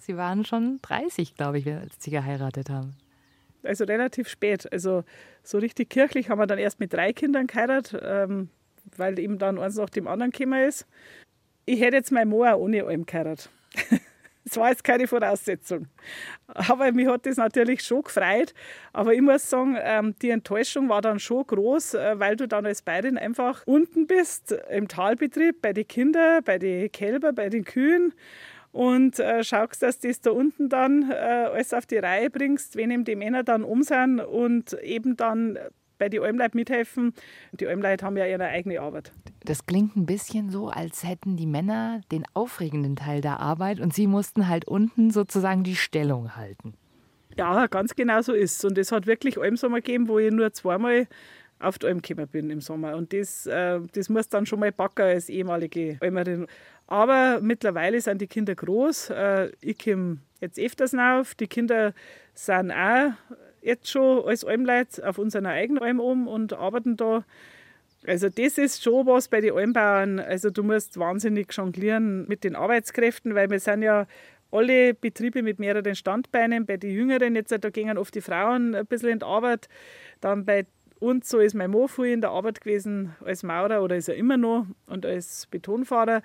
[0.00, 2.94] Sie waren schon 30, glaube ich, als Sie geheiratet haben
[3.66, 4.70] also relativ spät.
[4.72, 5.04] Also
[5.42, 8.48] so richtig kirchlich haben wir dann erst mit drei Kindern geheiratet, ähm,
[8.96, 10.86] weil eben dann eins nach dem anderen gekommen ist.
[11.66, 13.50] Ich hätte jetzt mein auch ohne allem geheiratet.
[14.44, 15.86] Das war jetzt keine Voraussetzung.
[16.48, 18.52] Aber mich hat das natürlich schon gefreut.
[18.92, 22.66] Aber ich muss sagen, ähm, die Enttäuschung war dann schon groß, äh, weil du dann
[22.66, 27.64] als Bayerin einfach unten bist, im Talbetrieb, bei den Kindern, bei den Kälbern, bei den
[27.64, 28.12] Kühen
[28.74, 32.74] und äh, schaust, dass du das da unten dann äh, alles auf die Reihe bringst,
[32.74, 35.56] wenn eben die Männer dann um sind und eben dann
[35.96, 37.14] bei den Almleuten mithelfen.
[37.52, 39.12] Die Almleute haben ja ihre eigene Arbeit.
[39.44, 43.94] Das klingt ein bisschen so, als hätten die Männer den aufregenden Teil der Arbeit und
[43.94, 46.74] sie mussten halt unten sozusagen die Stellung halten.
[47.36, 48.64] Ja, ganz genau so ist.
[48.64, 51.06] Und es hat wirklich Almsommer gegeben, wo ich nur zweimal
[51.60, 52.96] auf die Alm gekommen bin im Sommer.
[52.96, 56.46] Und das, äh, das muss dann schon mal backen als ehemalige Almerin.
[56.86, 59.10] Aber mittlerweile sind die Kinder groß.
[59.10, 61.34] Äh, ich komme jetzt öfters auf.
[61.34, 61.94] Die Kinder
[62.34, 63.12] sind auch
[63.62, 67.24] jetzt schon als Almleute auf unserer eigenen Alm um und arbeiten da.
[68.06, 70.20] Also das ist schon was bei den Almbauern.
[70.20, 74.06] Also du musst wahnsinnig jonglieren mit den Arbeitskräften, weil wir sind ja
[74.50, 76.66] alle Betriebe mit mehreren Standbeinen.
[76.66, 79.68] Bei den Jüngeren jetzt, da gehen oft die Frauen ein bisschen in die Arbeit.
[80.20, 80.66] Dann bei
[81.00, 84.16] uns, so ist mein Mann früher in der Arbeit gewesen als Maurer oder ist er
[84.16, 86.22] immer noch und als Betonfahrer.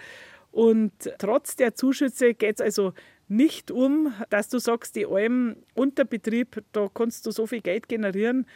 [0.52, 2.94] Und trotz der Zuschüsse geht es also
[3.28, 7.88] nicht um, dass du sagst, die Alm unter Betrieb, da kannst du so viel Geld
[7.88, 8.48] generieren,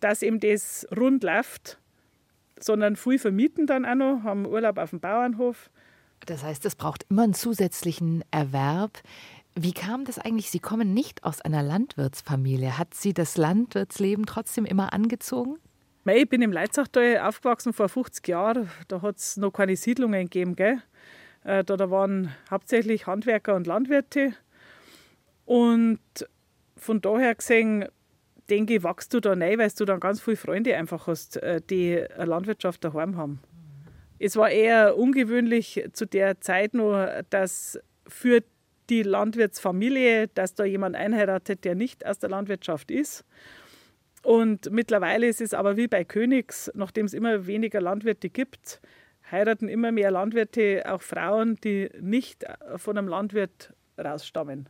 [0.00, 1.78] dass eben das rund läuft,
[2.60, 5.70] sondern viel vermieten dann auch noch, haben Urlaub auf dem Bauernhof.
[6.26, 9.00] Das heißt, es braucht immer einen zusätzlichen Erwerb.
[9.54, 10.50] Wie kam das eigentlich?
[10.50, 12.78] Sie kommen nicht aus einer Landwirtsfamilie.
[12.78, 15.58] Hat Sie das Landwirtsleben trotzdem immer angezogen?
[16.04, 18.70] Ich bin im Leitzachtal aufgewachsen vor 50 Jahren.
[18.88, 20.56] Da hat es noch keine Siedlungen gegeben.
[20.56, 20.82] Gell?
[21.48, 24.34] Äh, da, da waren hauptsächlich Handwerker und Landwirte.
[25.46, 25.98] Und
[26.76, 27.86] von daher gesehen,
[28.50, 31.62] denke ich, wachst du da rein, weil du dann ganz viele Freunde einfach hast, äh,
[31.62, 33.40] die eine Landwirtschaft daheim haben.
[34.18, 38.42] Es war eher ungewöhnlich zu der Zeit noch, dass für
[38.90, 43.24] die Landwirtsfamilie, dass da jemand einheiratet, der nicht aus der Landwirtschaft ist.
[44.22, 48.82] Und mittlerweile ist es aber wie bei Königs, nachdem es immer weniger Landwirte gibt,
[49.30, 52.44] heiraten immer mehr Landwirte auch Frauen, die nicht
[52.76, 54.68] von einem Landwirt rausstammen.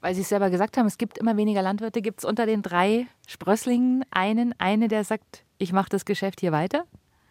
[0.00, 2.02] Weil Sie es selber gesagt haben, es gibt immer weniger Landwirte.
[2.02, 6.52] Gibt es unter den drei Sprösslingen einen, eine, der sagt, ich mache das Geschäft hier
[6.52, 6.84] weiter?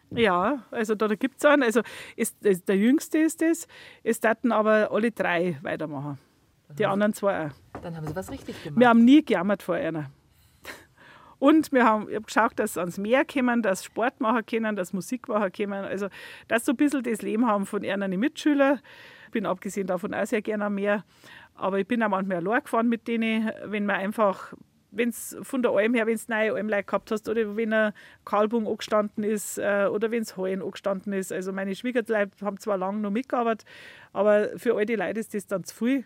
[0.09, 1.61] Ja, also da, gibt es einen.
[1.61, 1.81] Also
[2.15, 3.67] ist, der jüngste ist es.
[4.03, 6.17] Es daten aber alle drei weitermachen.
[6.77, 7.81] Die anderen zwei auch.
[7.81, 8.79] Dann haben Sie was richtig gemacht.
[8.79, 10.09] Wir haben nie gejammert vor einer.
[11.43, 14.77] Und wir haben ich hab geschaut, dass sie ans Meer kommen, dass Sport machen können,
[14.77, 15.73] dass Musik machen können.
[15.83, 16.07] Also,
[16.47, 18.79] dass sie ein bisschen das Leben haben von ihren Mitschülern.
[19.25, 21.03] Ich bin abgesehen davon auch sehr gerne am Meer.
[21.55, 24.53] Aber ich bin auch manchmal allein gefahren mit denen, wenn man einfach
[24.91, 27.93] wenn es von der Alm her, wenn du neue Almleute gehabt hast oder wenn ein
[28.23, 31.33] Kalbung angestanden ist äh, oder wenn es Hallen angestanden ist.
[31.33, 33.67] Also meine Schwiegerleute haben zwar lange noch mitgearbeitet,
[34.13, 36.05] aber für all die Leute ist das dann zu viel.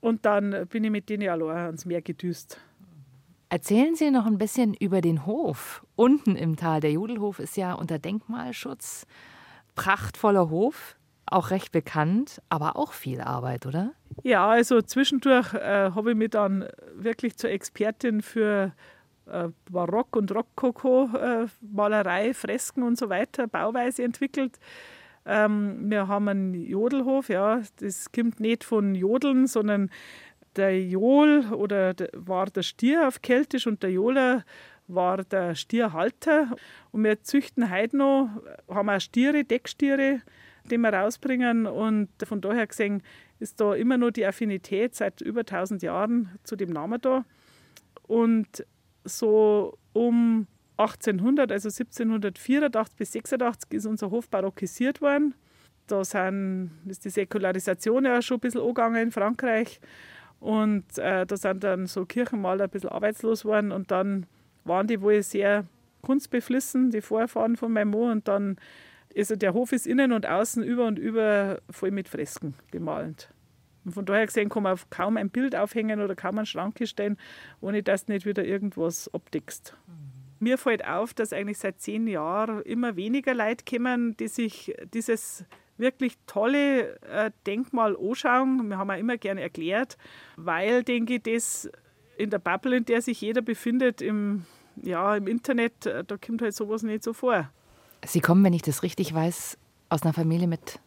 [0.00, 2.60] Und dann bin ich mit denen allein ans Meer gedüst.
[3.52, 6.80] Erzählen Sie noch ein bisschen über den Hof unten im Tal.
[6.80, 9.06] Der Jodelhof ist ja unter Denkmalschutz.
[9.74, 13.92] Prachtvoller Hof auch recht bekannt, aber auch viel Arbeit, oder?
[14.22, 18.72] Ja, also zwischendurch äh, habe ich mich dann wirklich zur Expertin für
[19.26, 24.58] äh, Barock- und Rokoko-Malerei, äh, Fresken und so weiter, Bauweise entwickelt.
[25.26, 29.90] Ähm, wir haben einen Jodelhof, ja, das kommt nicht von Jodeln, sondern
[30.56, 34.44] der Jol oder der, war der Stier auf Keltisch und der Joler
[34.88, 36.56] war der Stierhalter.
[36.90, 38.28] Und wir züchten heute noch,
[38.68, 40.20] haben auch Stiere, Deckstiere,
[40.70, 41.66] die wir rausbringen.
[41.66, 43.02] Und von daher gesehen
[43.38, 47.24] ist da immer noch die Affinität seit über 1000 Jahren zu dem Namen da.
[48.06, 48.64] Und
[49.04, 55.34] so um 1800, also 1784 bis 86 ist unser Hof barockisiert worden.
[55.86, 59.80] Da sind, ist die Säkularisation ja schon ein bisschen angegangen in Frankreich.
[60.42, 63.70] Und äh, da sind dann so Kirchenmaler ein bisschen arbeitslos geworden.
[63.70, 64.26] Und dann
[64.64, 65.66] waren die wohl sehr
[66.02, 68.10] kunstbeflissen, die Vorfahren von meinem Mann.
[68.10, 68.56] Und dann,
[69.16, 73.32] also der Hof ist innen und außen über und über voll mit Fresken bemalt.
[73.84, 77.18] Und von daher gesehen kann man kaum ein Bild aufhängen oder kaum einen Schrank stellen,
[77.60, 79.76] ohne dass du nicht wieder irgendwas abdeckst.
[79.86, 79.92] Mhm.
[80.40, 85.44] Mir fällt auf, dass eigentlich seit zehn Jahren immer weniger Leute kommen, die sich dieses
[85.78, 88.68] wirklich tolle äh, Denkmal anschauen.
[88.68, 89.96] Wir haben auch immer gerne erklärt,
[90.36, 91.70] weil, denke ich, das
[92.16, 94.44] in der Bubble, in der sich jeder befindet, im,
[94.82, 97.50] ja, im Internet, äh, da kommt halt sowas nicht so vor.
[98.04, 99.58] Sie kommen, wenn ich das richtig weiß,
[99.88, 100.80] aus einer Familie mit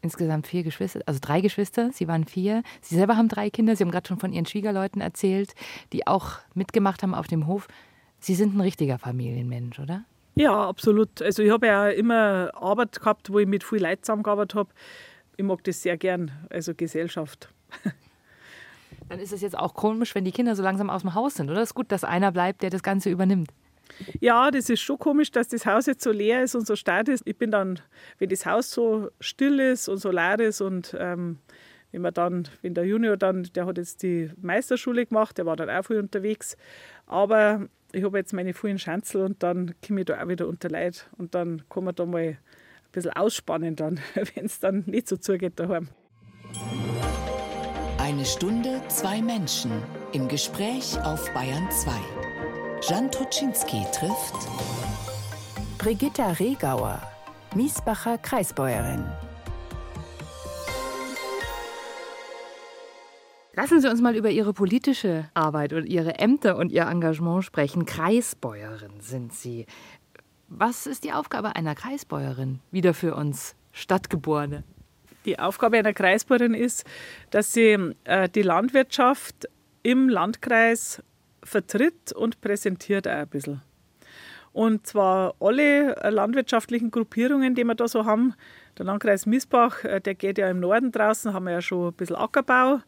[0.00, 1.90] insgesamt vier Geschwister, also drei Geschwister.
[1.92, 2.62] Sie waren vier.
[2.80, 3.76] Sie selber haben drei Kinder.
[3.76, 5.54] Sie haben gerade schon von Ihren Schwiegerleuten erzählt,
[5.92, 7.68] die auch mitgemacht haben auf dem Hof.
[8.18, 10.04] Sie sind ein richtiger Familienmensch, oder?
[10.34, 11.20] Ja, absolut.
[11.20, 14.70] Also ich habe ja immer Arbeit gehabt, wo ich mit viel Leuten zusammengearbeitet habe.
[15.36, 17.48] Ich mag das sehr gern, also Gesellschaft.
[19.08, 21.50] Dann ist es jetzt auch komisch, wenn die Kinder so langsam aus dem Haus sind,
[21.50, 21.60] oder?
[21.60, 23.50] Es ist gut, dass einer bleibt, der das Ganze übernimmt.
[24.20, 27.08] Ja, das ist schon komisch, dass das Haus jetzt so leer ist und so stark
[27.08, 27.22] ist.
[27.26, 27.78] Ich bin dann,
[28.18, 31.38] wenn das Haus so still ist und so leer ist und ähm,
[31.90, 35.56] wenn man dann, wenn der Junior dann, der hat jetzt die Meisterschule gemacht, der war
[35.56, 36.56] dann auch viel unterwegs.
[37.06, 40.68] Aber ich habe jetzt meine vielen Schanzel und dann komme ich da auch wieder unter
[40.68, 42.38] Leid und dann kann man da mal ein
[42.90, 44.00] bisschen ausspannen dann,
[44.34, 45.88] wenn es dann nicht so zugeht daheim.
[47.98, 49.70] Eine Stunde, zwei Menschen
[50.12, 51.92] im Gespräch auf Bayern 2.
[52.88, 54.48] Jan Toczynski trifft
[55.78, 57.00] Brigitta Regauer,
[57.54, 59.04] Miesbacher Kreisbäuerin.
[63.54, 67.84] Lassen Sie uns mal über Ihre politische Arbeit und Ihre Ämter und Ihr Engagement sprechen.
[67.84, 69.66] Kreisbäuerin sind Sie.
[70.48, 72.60] Was ist die Aufgabe einer Kreisbäuerin?
[72.70, 74.64] Wieder für uns Stadtgeborene.
[75.26, 76.86] Die Aufgabe einer Kreisbäuerin ist,
[77.30, 79.48] dass sie äh, die Landwirtschaft
[79.82, 81.02] im Landkreis
[81.42, 83.60] vertritt und präsentiert auch ein bisschen.
[84.54, 88.34] Und zwar alle landwirtschaftlichen Gruppierungen, die wir da so haben.
[88.78, 91.92] Der Landkreis Miesbach, äh, der geht ja im Norden draußen, haben wir ja schon ein
[91.92, 92.80] bisschen Ackerbau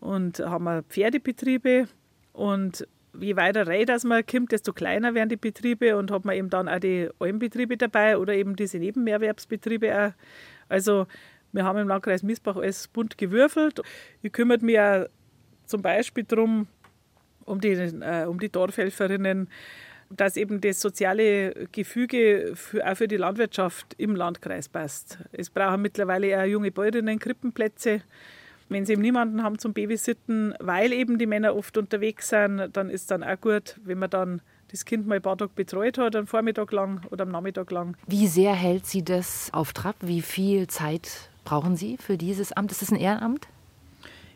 [0.00, 1.88] und haben wir Pferdebetriebe.
[2.32, 2.86] Und
[3.18, 6.68] je weiter Räder man kommt, desto kleiner werden die Betriebe und hat man eben dann
[6.68, 10.12] auch die Almbetriebe dabei oder eben diese Nebenmehrwerbsbetriebe auch.
[10.68, 11.06] Also
[11.52, 13.80] wir haben im Landkreis Miesbach alles bunt gewürfelt.
[14.22, 15.06] Ich kümmere mich auch
[15.64, 16.68] zum Beispiel darum,
[17.44, 19.48] um die, äh, um die Dorfhelferinnen,
[20.10, 25.18] dass eben das soziale Gefüge für, auch für die Landwirtschaft im Landkreis passt.
[25.32, 28.02] Es brauchen mittlerweile auch junge Bäuerinnen Krippenplätze
[28.68, 32.90] wenn sie eben niemanden haben zum Babysitten, weil eben die Männer oft unterwegs sind, dann
[32.90, 36.14] ist dann auch gut, wenn man dann das Kind mal ein paar Tage betreut hat,
[36.14, 37.96] am Vormittag lang oder am Nachmittag lang.
[38.06, 39.96] Wie sehr hält Sie das auf Trab?
[40.00, 42.72] Wie viel Zeit brauchen Sie für dieses Amt?
[42.72, 43.48] Ist das ein Ehrenamt?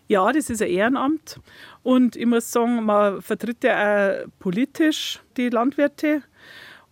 [0.08, 1.38] Ja, das ist ein Ehrenamt.
[1.82, 6.22] Und ich muss sagen, man vertritt ja auch politisch die Landwirte.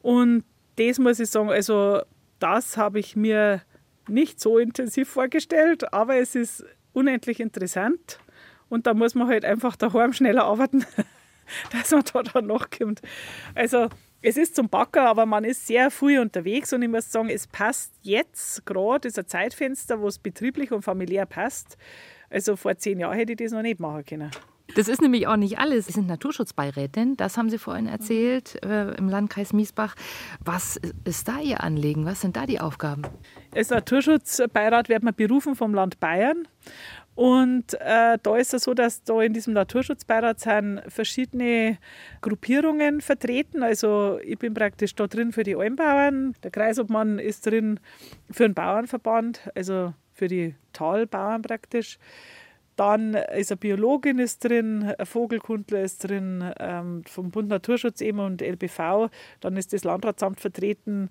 [0.02, 0.44] Und
[0.76, 2.02] das muss ich sagen, also
[2.38, 3.62] das habe ich mir
[4.08, 8.20] nicht so intensiv vorgestellt, aber es ist unendlich interessant.
[8.68, 10.84] Und da muss man halt einfach daheim schneller arbeiten,
[11.72, 13.02] dass man da dann nachkommt.
[13.54, 13.88] Also
[14.22, 17.46] es ist zum Backer, aber man ist sehr früh unterwegs und ich muss sagen, es
[17.46, 21.78] passt jetzt gerade, ist ein Zeitfenster, wo es betrieblich und familiär passt.
[22.28, 24.30] Also vor zehn Jahren hätte ich das noch nicht machen können.
[24.76, 25.86] Das ist nämlich auch nicht alles.
[25.86, 29.94] Sie sind Naturschutzbeirätin, das haben Sie vorhin erzählt, äh, im Landkreis Miesbach.
[30.44, 32.06] Was ist da Ihr Anliegen?
[32.06, 33.02] Was sind da die Aufgaben?
[33.54, 36.46] Als Naturschutzbeirat wird man berufen vom Land Bayern.
[37.14, 41.76] Und äh, da ist es so, dass da in diesem Naturschutzbeirat sind verschiedene
[42.22, 43.62] Gruppierungen vertreten.
[43.62, 46.34] Also ich bin praktisch da drin für die Almbauern.
[46.42, 47.80] Der Kreisobmann ist drin
[48.30, 51.98] für den Bauernverband, also für die Talbauern praktisch.
[52.80, 58.20] Dann ist eine Biologin ist drin, ein Vogelkundler ist drin, ähm, vom Bund Naturschutz eben
[58.20, 59.10] und LBV.
[59.40, 61.10] Dann ist das Landratsamt vertreten.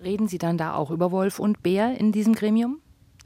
[0.00, 2.78] Reden Sie dann da auch über Wolf und Bär in diesem Gremium?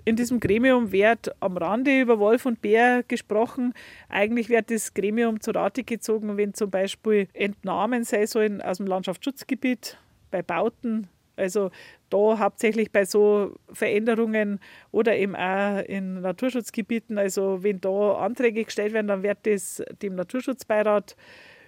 [0.06, 3.74] In diesem Gremium wird am Rande über Wolf und Bär gesprochen.
[4.08, 8.86] Eigentlich wird das Gremium zu Rate gezogen, wenn zum Beispiel Entnahmen sei sollen aus dem
[8.86, 9.98] Landschaftsschutzgebiet
[10.30, 11.70] bei Bauten also
[12.10, 17.18] da hauptsächlich bei so Veränderungen oder eben auch in Naturschutzgebieten.
[17.18, 21.16] Also wenn da Anträge gestellt werden, dann wird das dem Naturschutzbeirat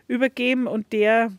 [0.09, 1.33] übergeben und der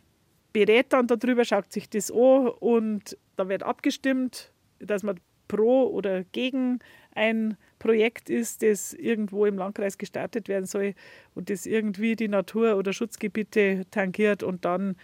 [0.52, 2.16] berät dann darüber, schaut sich das an
[2.60, 6.80] und da wird abgestimmt, dass man pro oder gegen
[7.14, 10.94] ein Projekt ist, das irgendwo im Landkreis gestartet werden soll
[11.34, 14.96] und das irgendwie die Natur- oder Schutzgebiete tangiert und dann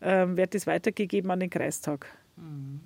[0.00, 2.06] ähm, wird es weitergegeben an den Kreistag.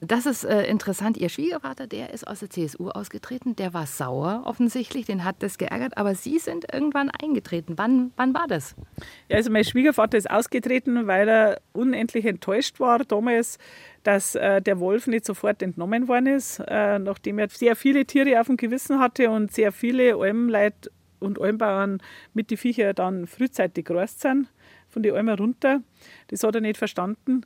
[0.01, 1.17] Das ist äh, interessant.
[1.17, 3.57] Ihr Schwiegervater, der ist aus der CSU ausgetreten.
[3.57, 5.97] Der war sauer offensichtlich, den hat das geärgert.
[5.97, 7.75] Aber Sie sind irgendwann eingetreten.
[7.77, 8.77] Wann, wann war das?
[9.29, 13.59] Ja, also mein Schwiegervater ist ausgetreten, weil er unendlich enttäuscht war damals,
[14.03, 18.41] dass äh, der Wolf nicht sofort entnommen worden ist, äh, nachdem er sehr viele Tiere
[18.41, 22.03] auf dem Gewissen hatte und sehr viele Almleute und Almbauern
[22.35, 24.49] mit den Viecher dann frühzeitig gereist sind,
[24.89, 25.81] von den Almen runter.
[26.29, 27.43] Das hat er nicht verstanden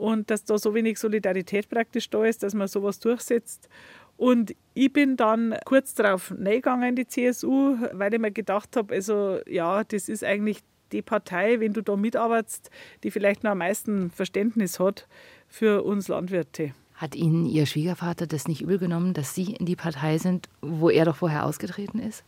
[0.00, 3.68] und dass da so wenig Solidarität praktisch da ist, dass man sowas durchsetzt.
[4.16, 8.94] Und ich bin dann kurz darauf reingegangen in die CSU, weil ich mir gedacht habe,
[8.94, 10.60] also ja, das ist eigentlich
[10.92, 12.70] die Partei, wenn du da mitarbeitest,
[13.04, 15.06] die vielleicht noch am meisten Verständnis hat
[15.48, 16.72] für uns Landwirte.
[16.94, 20.88] Hat Ihnen Ihr Schwiegervater das nicht übel genommen, dass Sie in die Partei sind, wo
[20.88, 22.24] er doch vorher ausgetreten ist?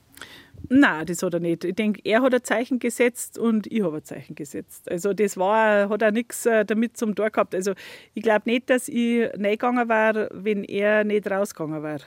[0.68, 1.64] Nein, das hat er nicht.
[1.64, 4.90] Ich denke, er hat ein Zeichen gesetzt und ich habe ein Zeichen gesetzt.
[4.90, 7.54] Also das war, hat auch nichts äh, damit zum Tor gehabt.
[7.54, 7.72] Also
[8.14, 12.02] ich glaube nicht, dass ich reingegangen wäre, wenn er nicht rausgegangen wäre.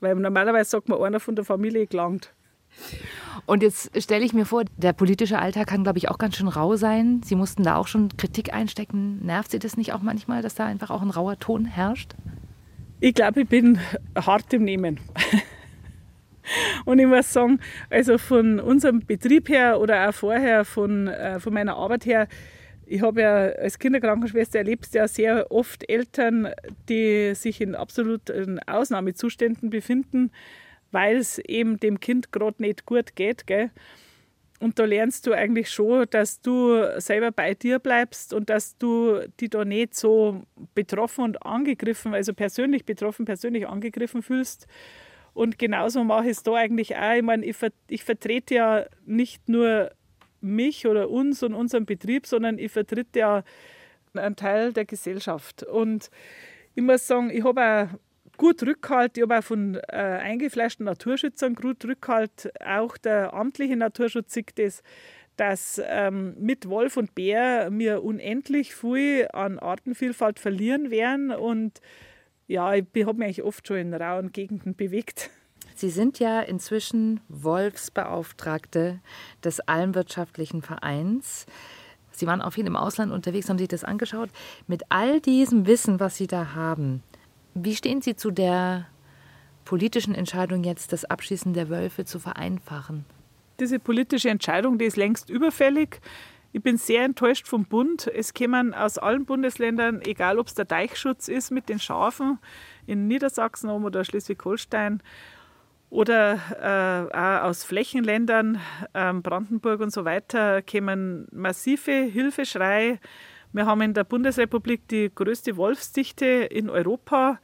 [0.00, 2.34] Weil normalerweise sagt man, einer von der Familie gelangt.
[3.46, 6.48] Und jetzt stelle ich mir vor, der politische Alltag kann, glaube ich, auch ganz schön
[6.48, 7.20] rau sein.
[7.24, 9.24] Sie mussten da auch schon Kritik einstecken.
[9.24, 12.14] Nervt Sie das nicht auch manchmal, dass da einfach auch ein rauer Ton herrscht?
[13.00, 13.78] Ich glaube, ich bin
[14.16, 14.98] hart im Nehmen.
[16.84, 21.54] Und ich muss sagen, also von unserem Betrieb her oder auch vorher von, äh, von
[21.54, 22.28] meiner Arbeit her,
[22.86, 26.50] ich habe ja als Kinderkrankenschwester erlebt ja sehr oft Eltern,
[26.88, 30.30] die sich in absoluten Ausnahmezuständen befinden,
[30.90, 33.46] weil es eben dem Kind gerade nicht gut geht.
[33.46, 33.70] Gell?
[34.60, 39.20] Und da lernst du eigentlich schon, dass du selber bei dir bleibst und dass du
[39.40, 40.42] die da nicht so
[40.74, 44.66] betroffen und angegriffen, also persönlich betroffen, persönlich angegriffen fühlst.
[45.34, 47.16] Und genauso mache ich es da eigentlich auch.
[47.16, 49.90] Ich meine, ich, ver ich vertrete ja nicht nur
[50.40, 53.44] mich oder uns und unseren Betrieb, sondern ich vertrete ja
[54.14, 55.64] einen Teil der Gesellschaft.
[55.64, 56.10] Und
[56.74, 57.98] ich muss sagen, ich habe auch
[58.36, 59.16] gut Rückhalt.
[59.16, 62.52] Ich habe auch von äh, eingefleischten Naturschützern gut Rückhalt.
[62.64, 64.82] Auch der amtliche Naturschutz sieht das,
[65.36, 71.30] dass ähm, mit Wolf und Bär wir unendlich viel an Artenvielfalt verlieren werden.
[71.32, 71.80] Und
[72.46, 75.30] ja, ich habe mich eigentlich oft schon in rauen Gegenden bewegt.
[75.74, 79.00] Sie sind ja inzwischen Wolfsbeauftragte
[79.42, 81.46] des Almwirtschaftlichen Vereins.
[82.12, 84.30] Sie waren auch viel im Ausland unterwegs, haben sich das angeschaut.
[84.68, 87.02] Mit all diesem Wissen, was Sie da haben,
[87.54, 88.86] wie stehen Sie zu der
[89.64, 93.04] politischen Entscheidung jetzt, das Abschießen der Wölfe zu vereinfachen?
[93.58, 96.00] Diese politische Entscheidung, die ist längst überfällig.
[96.54, 98.06] Ich bin sehr enttäuscht vom Bund.
[98.06, 102.38] Es kommen aus allen Bundesländern, egal ob es der Deichschutz ist mit den Schafen
[102.86, 105.02] in Niedersachsen oder Schleswig-Holstein
[105.90, 106.38] oder
[107.12, 108.60] äh, aus Flächenländern,
[108.92, 113.00] äh, Brandenburg und so weiter, kommen massive Hilfeschrei.
[113.52, 117.40] Wir haben in der Bundesrepublik die größte Wolfsdichte in Europa.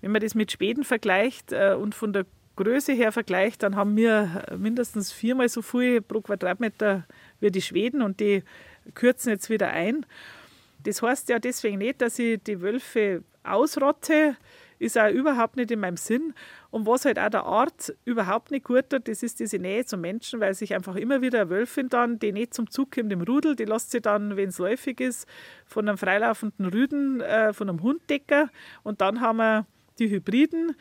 [0.00, 2.24] Wenn man das mit Schweden vergleicht äh, und von der
[2.56, 7.04] Größe her vergleicht, dann haben wir mindestens viermal so viel pro Quadratmeter
[7.44, 8.42] wie die Schweden und die
[8.94, 10.04] kürzen jetzt wieder ein.
[10.82, 14.36] Das heißt ja deswegen nicht, dass ich die Wölfe ausrotte,
[14.78, 16.34] ist auch überhaupt nicht in meinem Sinn.
[16.70, 20.00] Und was halt auch der Art überhaupt nicht gut tut, das ist diese Nähe zum
[20.00, 23.22] Menschen, weil sich einfach immer wieder eine Wölfin dann, die nicht zum Zug kommt im
[23.22, 25.28] Rudel, die lässt sich dann, wenn es läufig ist,
[25.66, 28.50] von einem freilaufenden Rüden, äh, von einem Hund decken.
[28.82, 29.66] Und dann haben wir
[29.98, 30.74] die Hybriden.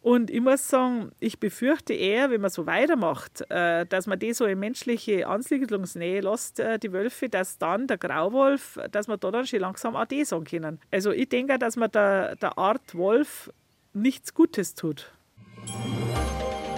[0.00, 4.32] Und ich muss sagen, ich befürchte eher, wenn man so weitermacht, äh, dass man die
[4.32, 9.30] so in menschliche Ansiedlungsnähe lässt, äh, die Wölfe, dass dann der Grauwolf, dass man da
[9.30, 10.80] dann schon langsam die sagen können.
[10.90, 13.50] Also ich denke, dass man der, der Art Wolf
[13.92, 15.12] nichts Gutes tut.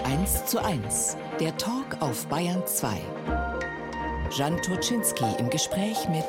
[0.05, 2.89] 1 zu 1, der Talk auf Bayern 2.
[4.37, 6.25] Jan Turczynski im Gespräch mit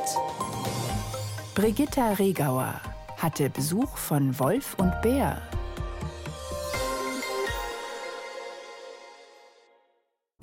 [1.55, 2.81] Brigitta Regauer
[3.17, 5.41] hatte Besuch von Wolf und Bär.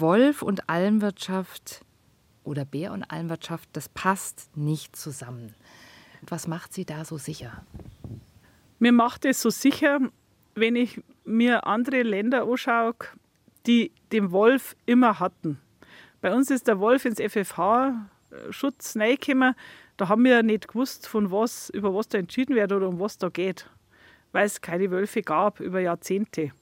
[0.01, 1.85] Wolf und Almwirtschaft
[2.45, 5.55] oder Bär und Almwirtschaft, das passt nicht zusammen.
[6.23, 7.65] Was macht Sie da so sicher?
[8.79, 9.99] Mir macht es so sicher,
[10.55, 12.95] wenn ich mir andere Länder anschaue,
[13.67, 15.61] die den Wolf immer hatten.
[16.21, 19.55] Bei uns ist der Wolf ins FFH-Schutz reingekommen.
[19.97, 23.19] Da haben wir nicht gewusst, von was, über was da entschieden wird oder um was
[23.19, 23.69] da geht,
[24.33, 26.53] weil es keine Wölfe gab über Jahrzehnte.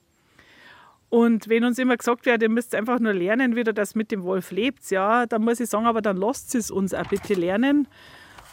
[1.09, 4.11] Und wenn uns immer gesagt wird, ihr müsst einfach nur lernen, wie ihr das mit
[4.11, 7.33] dem Wolf lebt, ja, dann muss ich sagen, aber dann lasst es uns auch bitte
[7.33, 7.87] lernen.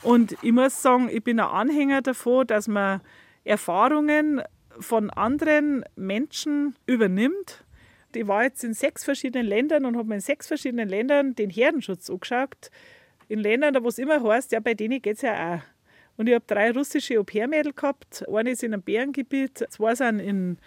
[0.03, 3.01] Und ich muss sagen, ich bin ein Anhänger davon, dass man
[3.43, 4.43] Erfahrungen
[4.79, 7.65] von anderen Menschen übernimmt.
[8.15, 11.51] Ich war jetzt in sechs verschiedenen Ländern und habe mir in sechs verschiedenen Ländern den
[11.51, 12.71] Herdenschutz angeschaut.
[13.29, 15.61] In Ländern, wo es immer heißt, ja, bei denen geht es ja auch.
[16.17, 18.25] Und ich habe drei russische Au-pair-Mädel gehabt.
[18.29, 20.59] Eine ist in einem Bärengebiet, zwei sind in,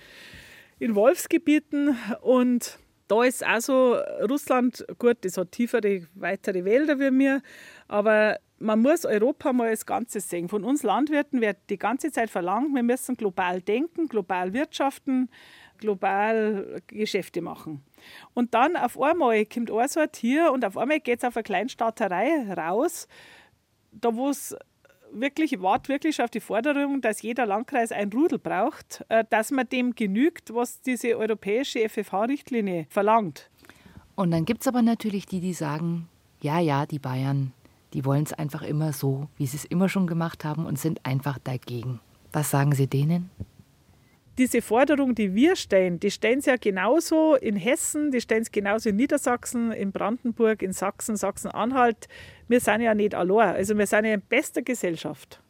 [0.79, 1.97] in Wolfsgebieten.
[2.21, 3.97] Und da ist also
[4.29, 7.41] Russland, gut, das hat tiefere, weitere Wälder wie mir,
[7.87, 10.49] aber man muss Europa mal als Ganzes sehen.
[10.49, 15.29] Von uns Landwirten wird die ganze Zeit verlangt, wir müssen global denken, global wirtschaften,
[15.77, 17.83] global Geschäfte machen.
[18.33, 21.37] Und dann auf einmal kommt ein so ein Tier und auf einmal geht es auf
[21.37, 23.07] eine Kleinstaaterei raus,
[23.91, 24.55] da wo es
[25.11, 29.67] wirklich wart wirklich auf die Forderung, dass jeder Landkreis ein Rudel braucht, äh, dass man
[29.69, 33.49] dem genügt, was diese europäische FFH-Richtlinie verlangt.
[34.15, 36.07] Und dann gibt es aber natürlich die, die sagen,
[36.41, 37.53] ja, ja, die Bayern,
[37.93, 41.05] die wollen es einfach immer so, wie sie es immer schon gemacht haben und sind
[41.05, 41.99] einfach dagegen.
[42.31, 43.29] Was sagen Sie denen?
[44.37, 48.51] Diese Forderung, die wir stellen, die stellen sie ja genauso in Hessen, die stellen sie
[48.51, 52.07] genauso in Niedersachsen, in Brandenburg, in Sachsen, Sachsen-Anhalt.
[52.47, 53.55] Wir sind ja nicht allein.
[53.55, 55.41] Also wir sind ja in bester Gesellschaft.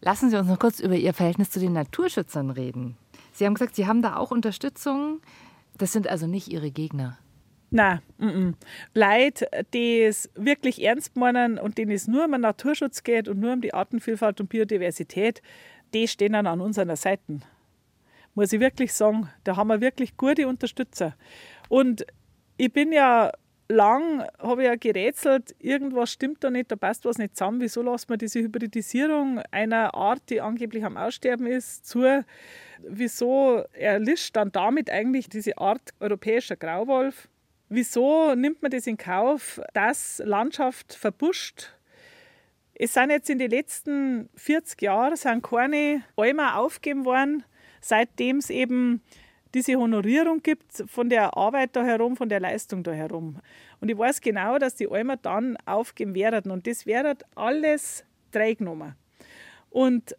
[0.00, 2.96] Lassen Sie uns noch kurz über Ihr Verhältnis zu den Naturschützern reden.
[3.32, 5.20] Sie haben gesagt, Sie haben da auch Unterstützung.
[5.76, 7.18] Das sind also nicht Ihre Gegner.
[7.70, 8.54] Nein, m -m.
[8.94, 13.38] Leute, die es wirklich ernst meinen und denen es nur um den Naturschutz geht und
[13.38, 15.42] nur um die Artenvielfalt und Biodiversität,
[15.92, 17.40] die stehen dann an unserer Seite
[18.38, 19.28] muss ich wirklich sagen.
[19.42, 21.16] Da haben wir wirklich gute Unterstützer.
[21.68, 22.06] Und
[22.56, 23.32] ich bin ja
[23.68, 27.60] lang, habe ja gerätselt, irgendwas stimmt da nicht, da passt was nicht zusammen.
[27.60, 32.24] Wieso lässt man diese Hybridisierung einer Art, die angeblich am Aussterben ist, zu?
[32.78, 37.28] Wieso erlischt dann damit eigentlich diese Art europäischer Grauwolf?
[37.68, 41.72] Wieso nimmt man das in Kauf, dass Landschaft verbuscht?
[42.74, 47.42] Es sind jetzt in den letzten 40 Jahren sind keine Bäume aufgegeben worden,
[47.80, 49.02] seitdem es eben
[49.54, 53.38] diese Honorierung gibt von der Arbeit da herum, von der Leistung da herum.
[53.80, 56.50] Und ich weiß genau, dass die Almer dann aufgeben werden.
[56.50, 58.94] Und das wäre alles genommen.
[59.70, 60.14] Und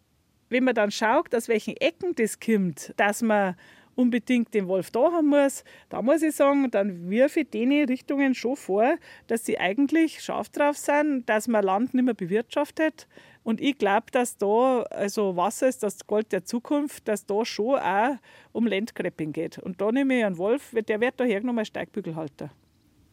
[0.48, 3.54] wenn man dann schaut, aus welchen Ecken das kommt, dass man
[3.94, 8.34] unbedingt den Wolf da haben muss, da muss ich sagen, dann wirfe ich den Richtungen
[8.34, 8.96] schon vor,
[9.26, 13.06] dass sie eigentlich scharf drauf sind, dass man Land nicht mehr bewirtschaftet.
[13.42, 17.78] Und ich glaube, dass da, also Wasser ist das Gold der Zukunft, dass da schon
[17.78, 18.16] auch
[18.52, 19.58] um Landgrabbing geht.
[19.58, 22.50] Und da nehme ich einen Wolf, der wird da hergenommen als Steigbügelhalter.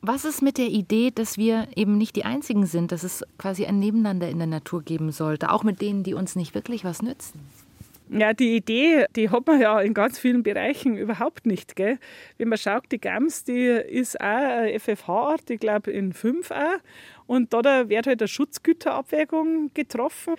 [0.02, 3.66] Was ist mit der Idee, dass wir eben nicht die Einzigen sind, dass es quasi
[3.66, 7.02] ein Nebeneinander in der Natur geben sollte, auch mit denen, die uns nicht wirklich was
[7.02, 7.40] nützen?
[8.10, 11.76] Ja, die Idee, die hat man ja in ganz vielen Bereichen überhaupt nicht.
[11.76, 12.00] Gell?
[12.38, 16.78] Wenn man schaut, die Gams, die ist auch eine FFH-Art, ich glaube in 5 auch.
[17.28, 20.36] Und da wird halt eine Schutzgüterabwägung getroffen.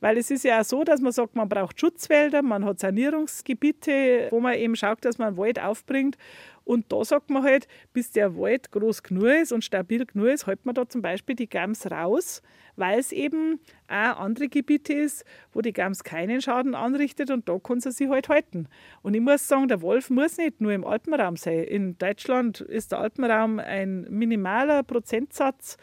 [0.00, 4.26] Weil es ist ja auch so, dass man sagt, man braucht Schutzwälder, man hat Sanierungsgebiete,
[4.32, 6.18] wo man eben schaut, dass man Wald aufbringt.
[6.64, 10.48] Und da sagt man halt, bis der Wald groß genug ist und stabil genug ist,
[10.48, 12.42] hält man da zum Beispiel die Gams raus,
[12.74, 17.58] weil es eben auch andere Gebiete ist, wo die Gams keinen Schaden anrichtet und da
[17.58, 18.66] kann sie sich halt halten.
[19.02, 21.64] Und ich muss sagen, der Wolf muss nicht nur im Alpenraum sein.
[21.64, 25.76] In Deutschland ist der Alpenraum ein minimaler Prozentsatz.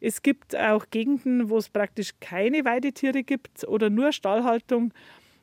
[0.00, 4.92] Es gibt auch Gegenden, wo es praktisch keine Weidetiere gibt oder nur Stallhaltung.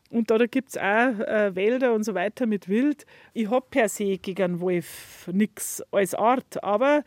[0.10, 3.06] Und da gibt es auch äh, Wälder und so weiter mit Wild.
[3.34, 7.04] Ich habe per se gegen einen Wolf nichts als Art, aber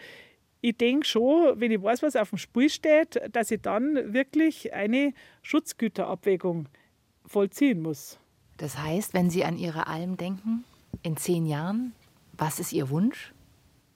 [0.61, 4.73] ich denke schon, wenn ich weiß, was auf dem Spiel steht, dass ich dann wirklich
[4.75, 6.69] eine Schutzgüterabwägung
[7.25, 8.19] vollziehen muss.
[8.57, 10.65] Das heißt, wenn Sie an Ihre Alm denken,
[11.03, 11.95] in zehn Jahren,
[12.33, 13.33] was ist Ihr Wunsch?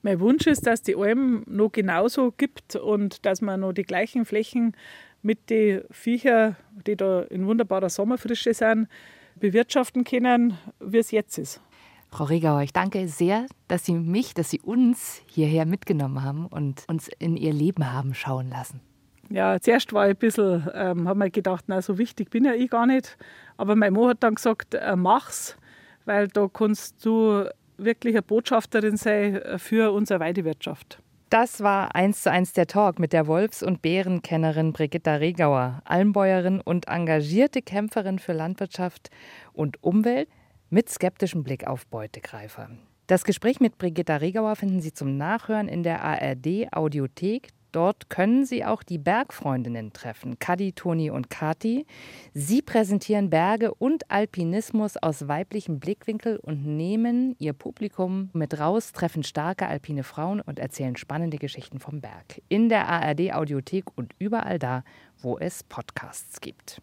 [0.05, 4.25] Mein Wunsch ist, dass die Alm noch genauso gibt und dass man noch die gleichen
[4.25, 4.75] Flächen
[5.21, 8.89] mit den Viecher, die da in wunderbarer Sommerfrische sind,
[9.37, 11.61] bewirtschaften können, wie es jetzt ist.
[12.09, 16.83] Frau Regauer, ich danke sehr, dass Sie mich, dass Sie uns hierher mitgenommen haben und
[16.89, 18.81] uns in Ihr Leben haben schauen lassen.
[19.29, 22.53] Ja, zuerst war ich ein bisschen, ähm, habe mir gedacht, na, so wichtig bin ja
[22.53, 23.17] ich gar nicht.
[23.55, 25.55] Aber mein Mann hat dann gesagt, äh, mach's,
[26.03, 27.45] weil da kannst du
[27.77, 30.99] wirklich eine Botschafterin sein für unsere Weidewirtschaft.
[31.29, 36.61] Das war eins zu eins der Talk mit der Wolfs- und Bärenkennerin Brigitta Regauer, Almbäuerin
[36.61, 39.09] und engagierte Kämpferin für Landwirtschaft
[39.51, 40.29] und Umwelt
[40.69, 42.69] mit skeptischem Blick auf Beutegreifer.
[43.07, 47.49] Das Gespräch mit Brigitta Regauer finden Sie zum Nachhören in der ARD Audiothek.
[47.73, 51.87] Dort können Sie auch die Bergfreundinnen treffen, Kadi, Toni und Kati.
[52.33, 59.23] Sie präsentieren Berge und Alpinismus aus weiblichem Blickwinkel und nehmen ihr Publikum mit raus, treffen
[59.23, 62.43] starke alpine Frauen und erzählen spannende Geschichten vom Berg.
[62.47, 64.83] In der ARD Audiothek und überall da,
[65.19, 66.79] wo es Podcasts gibt.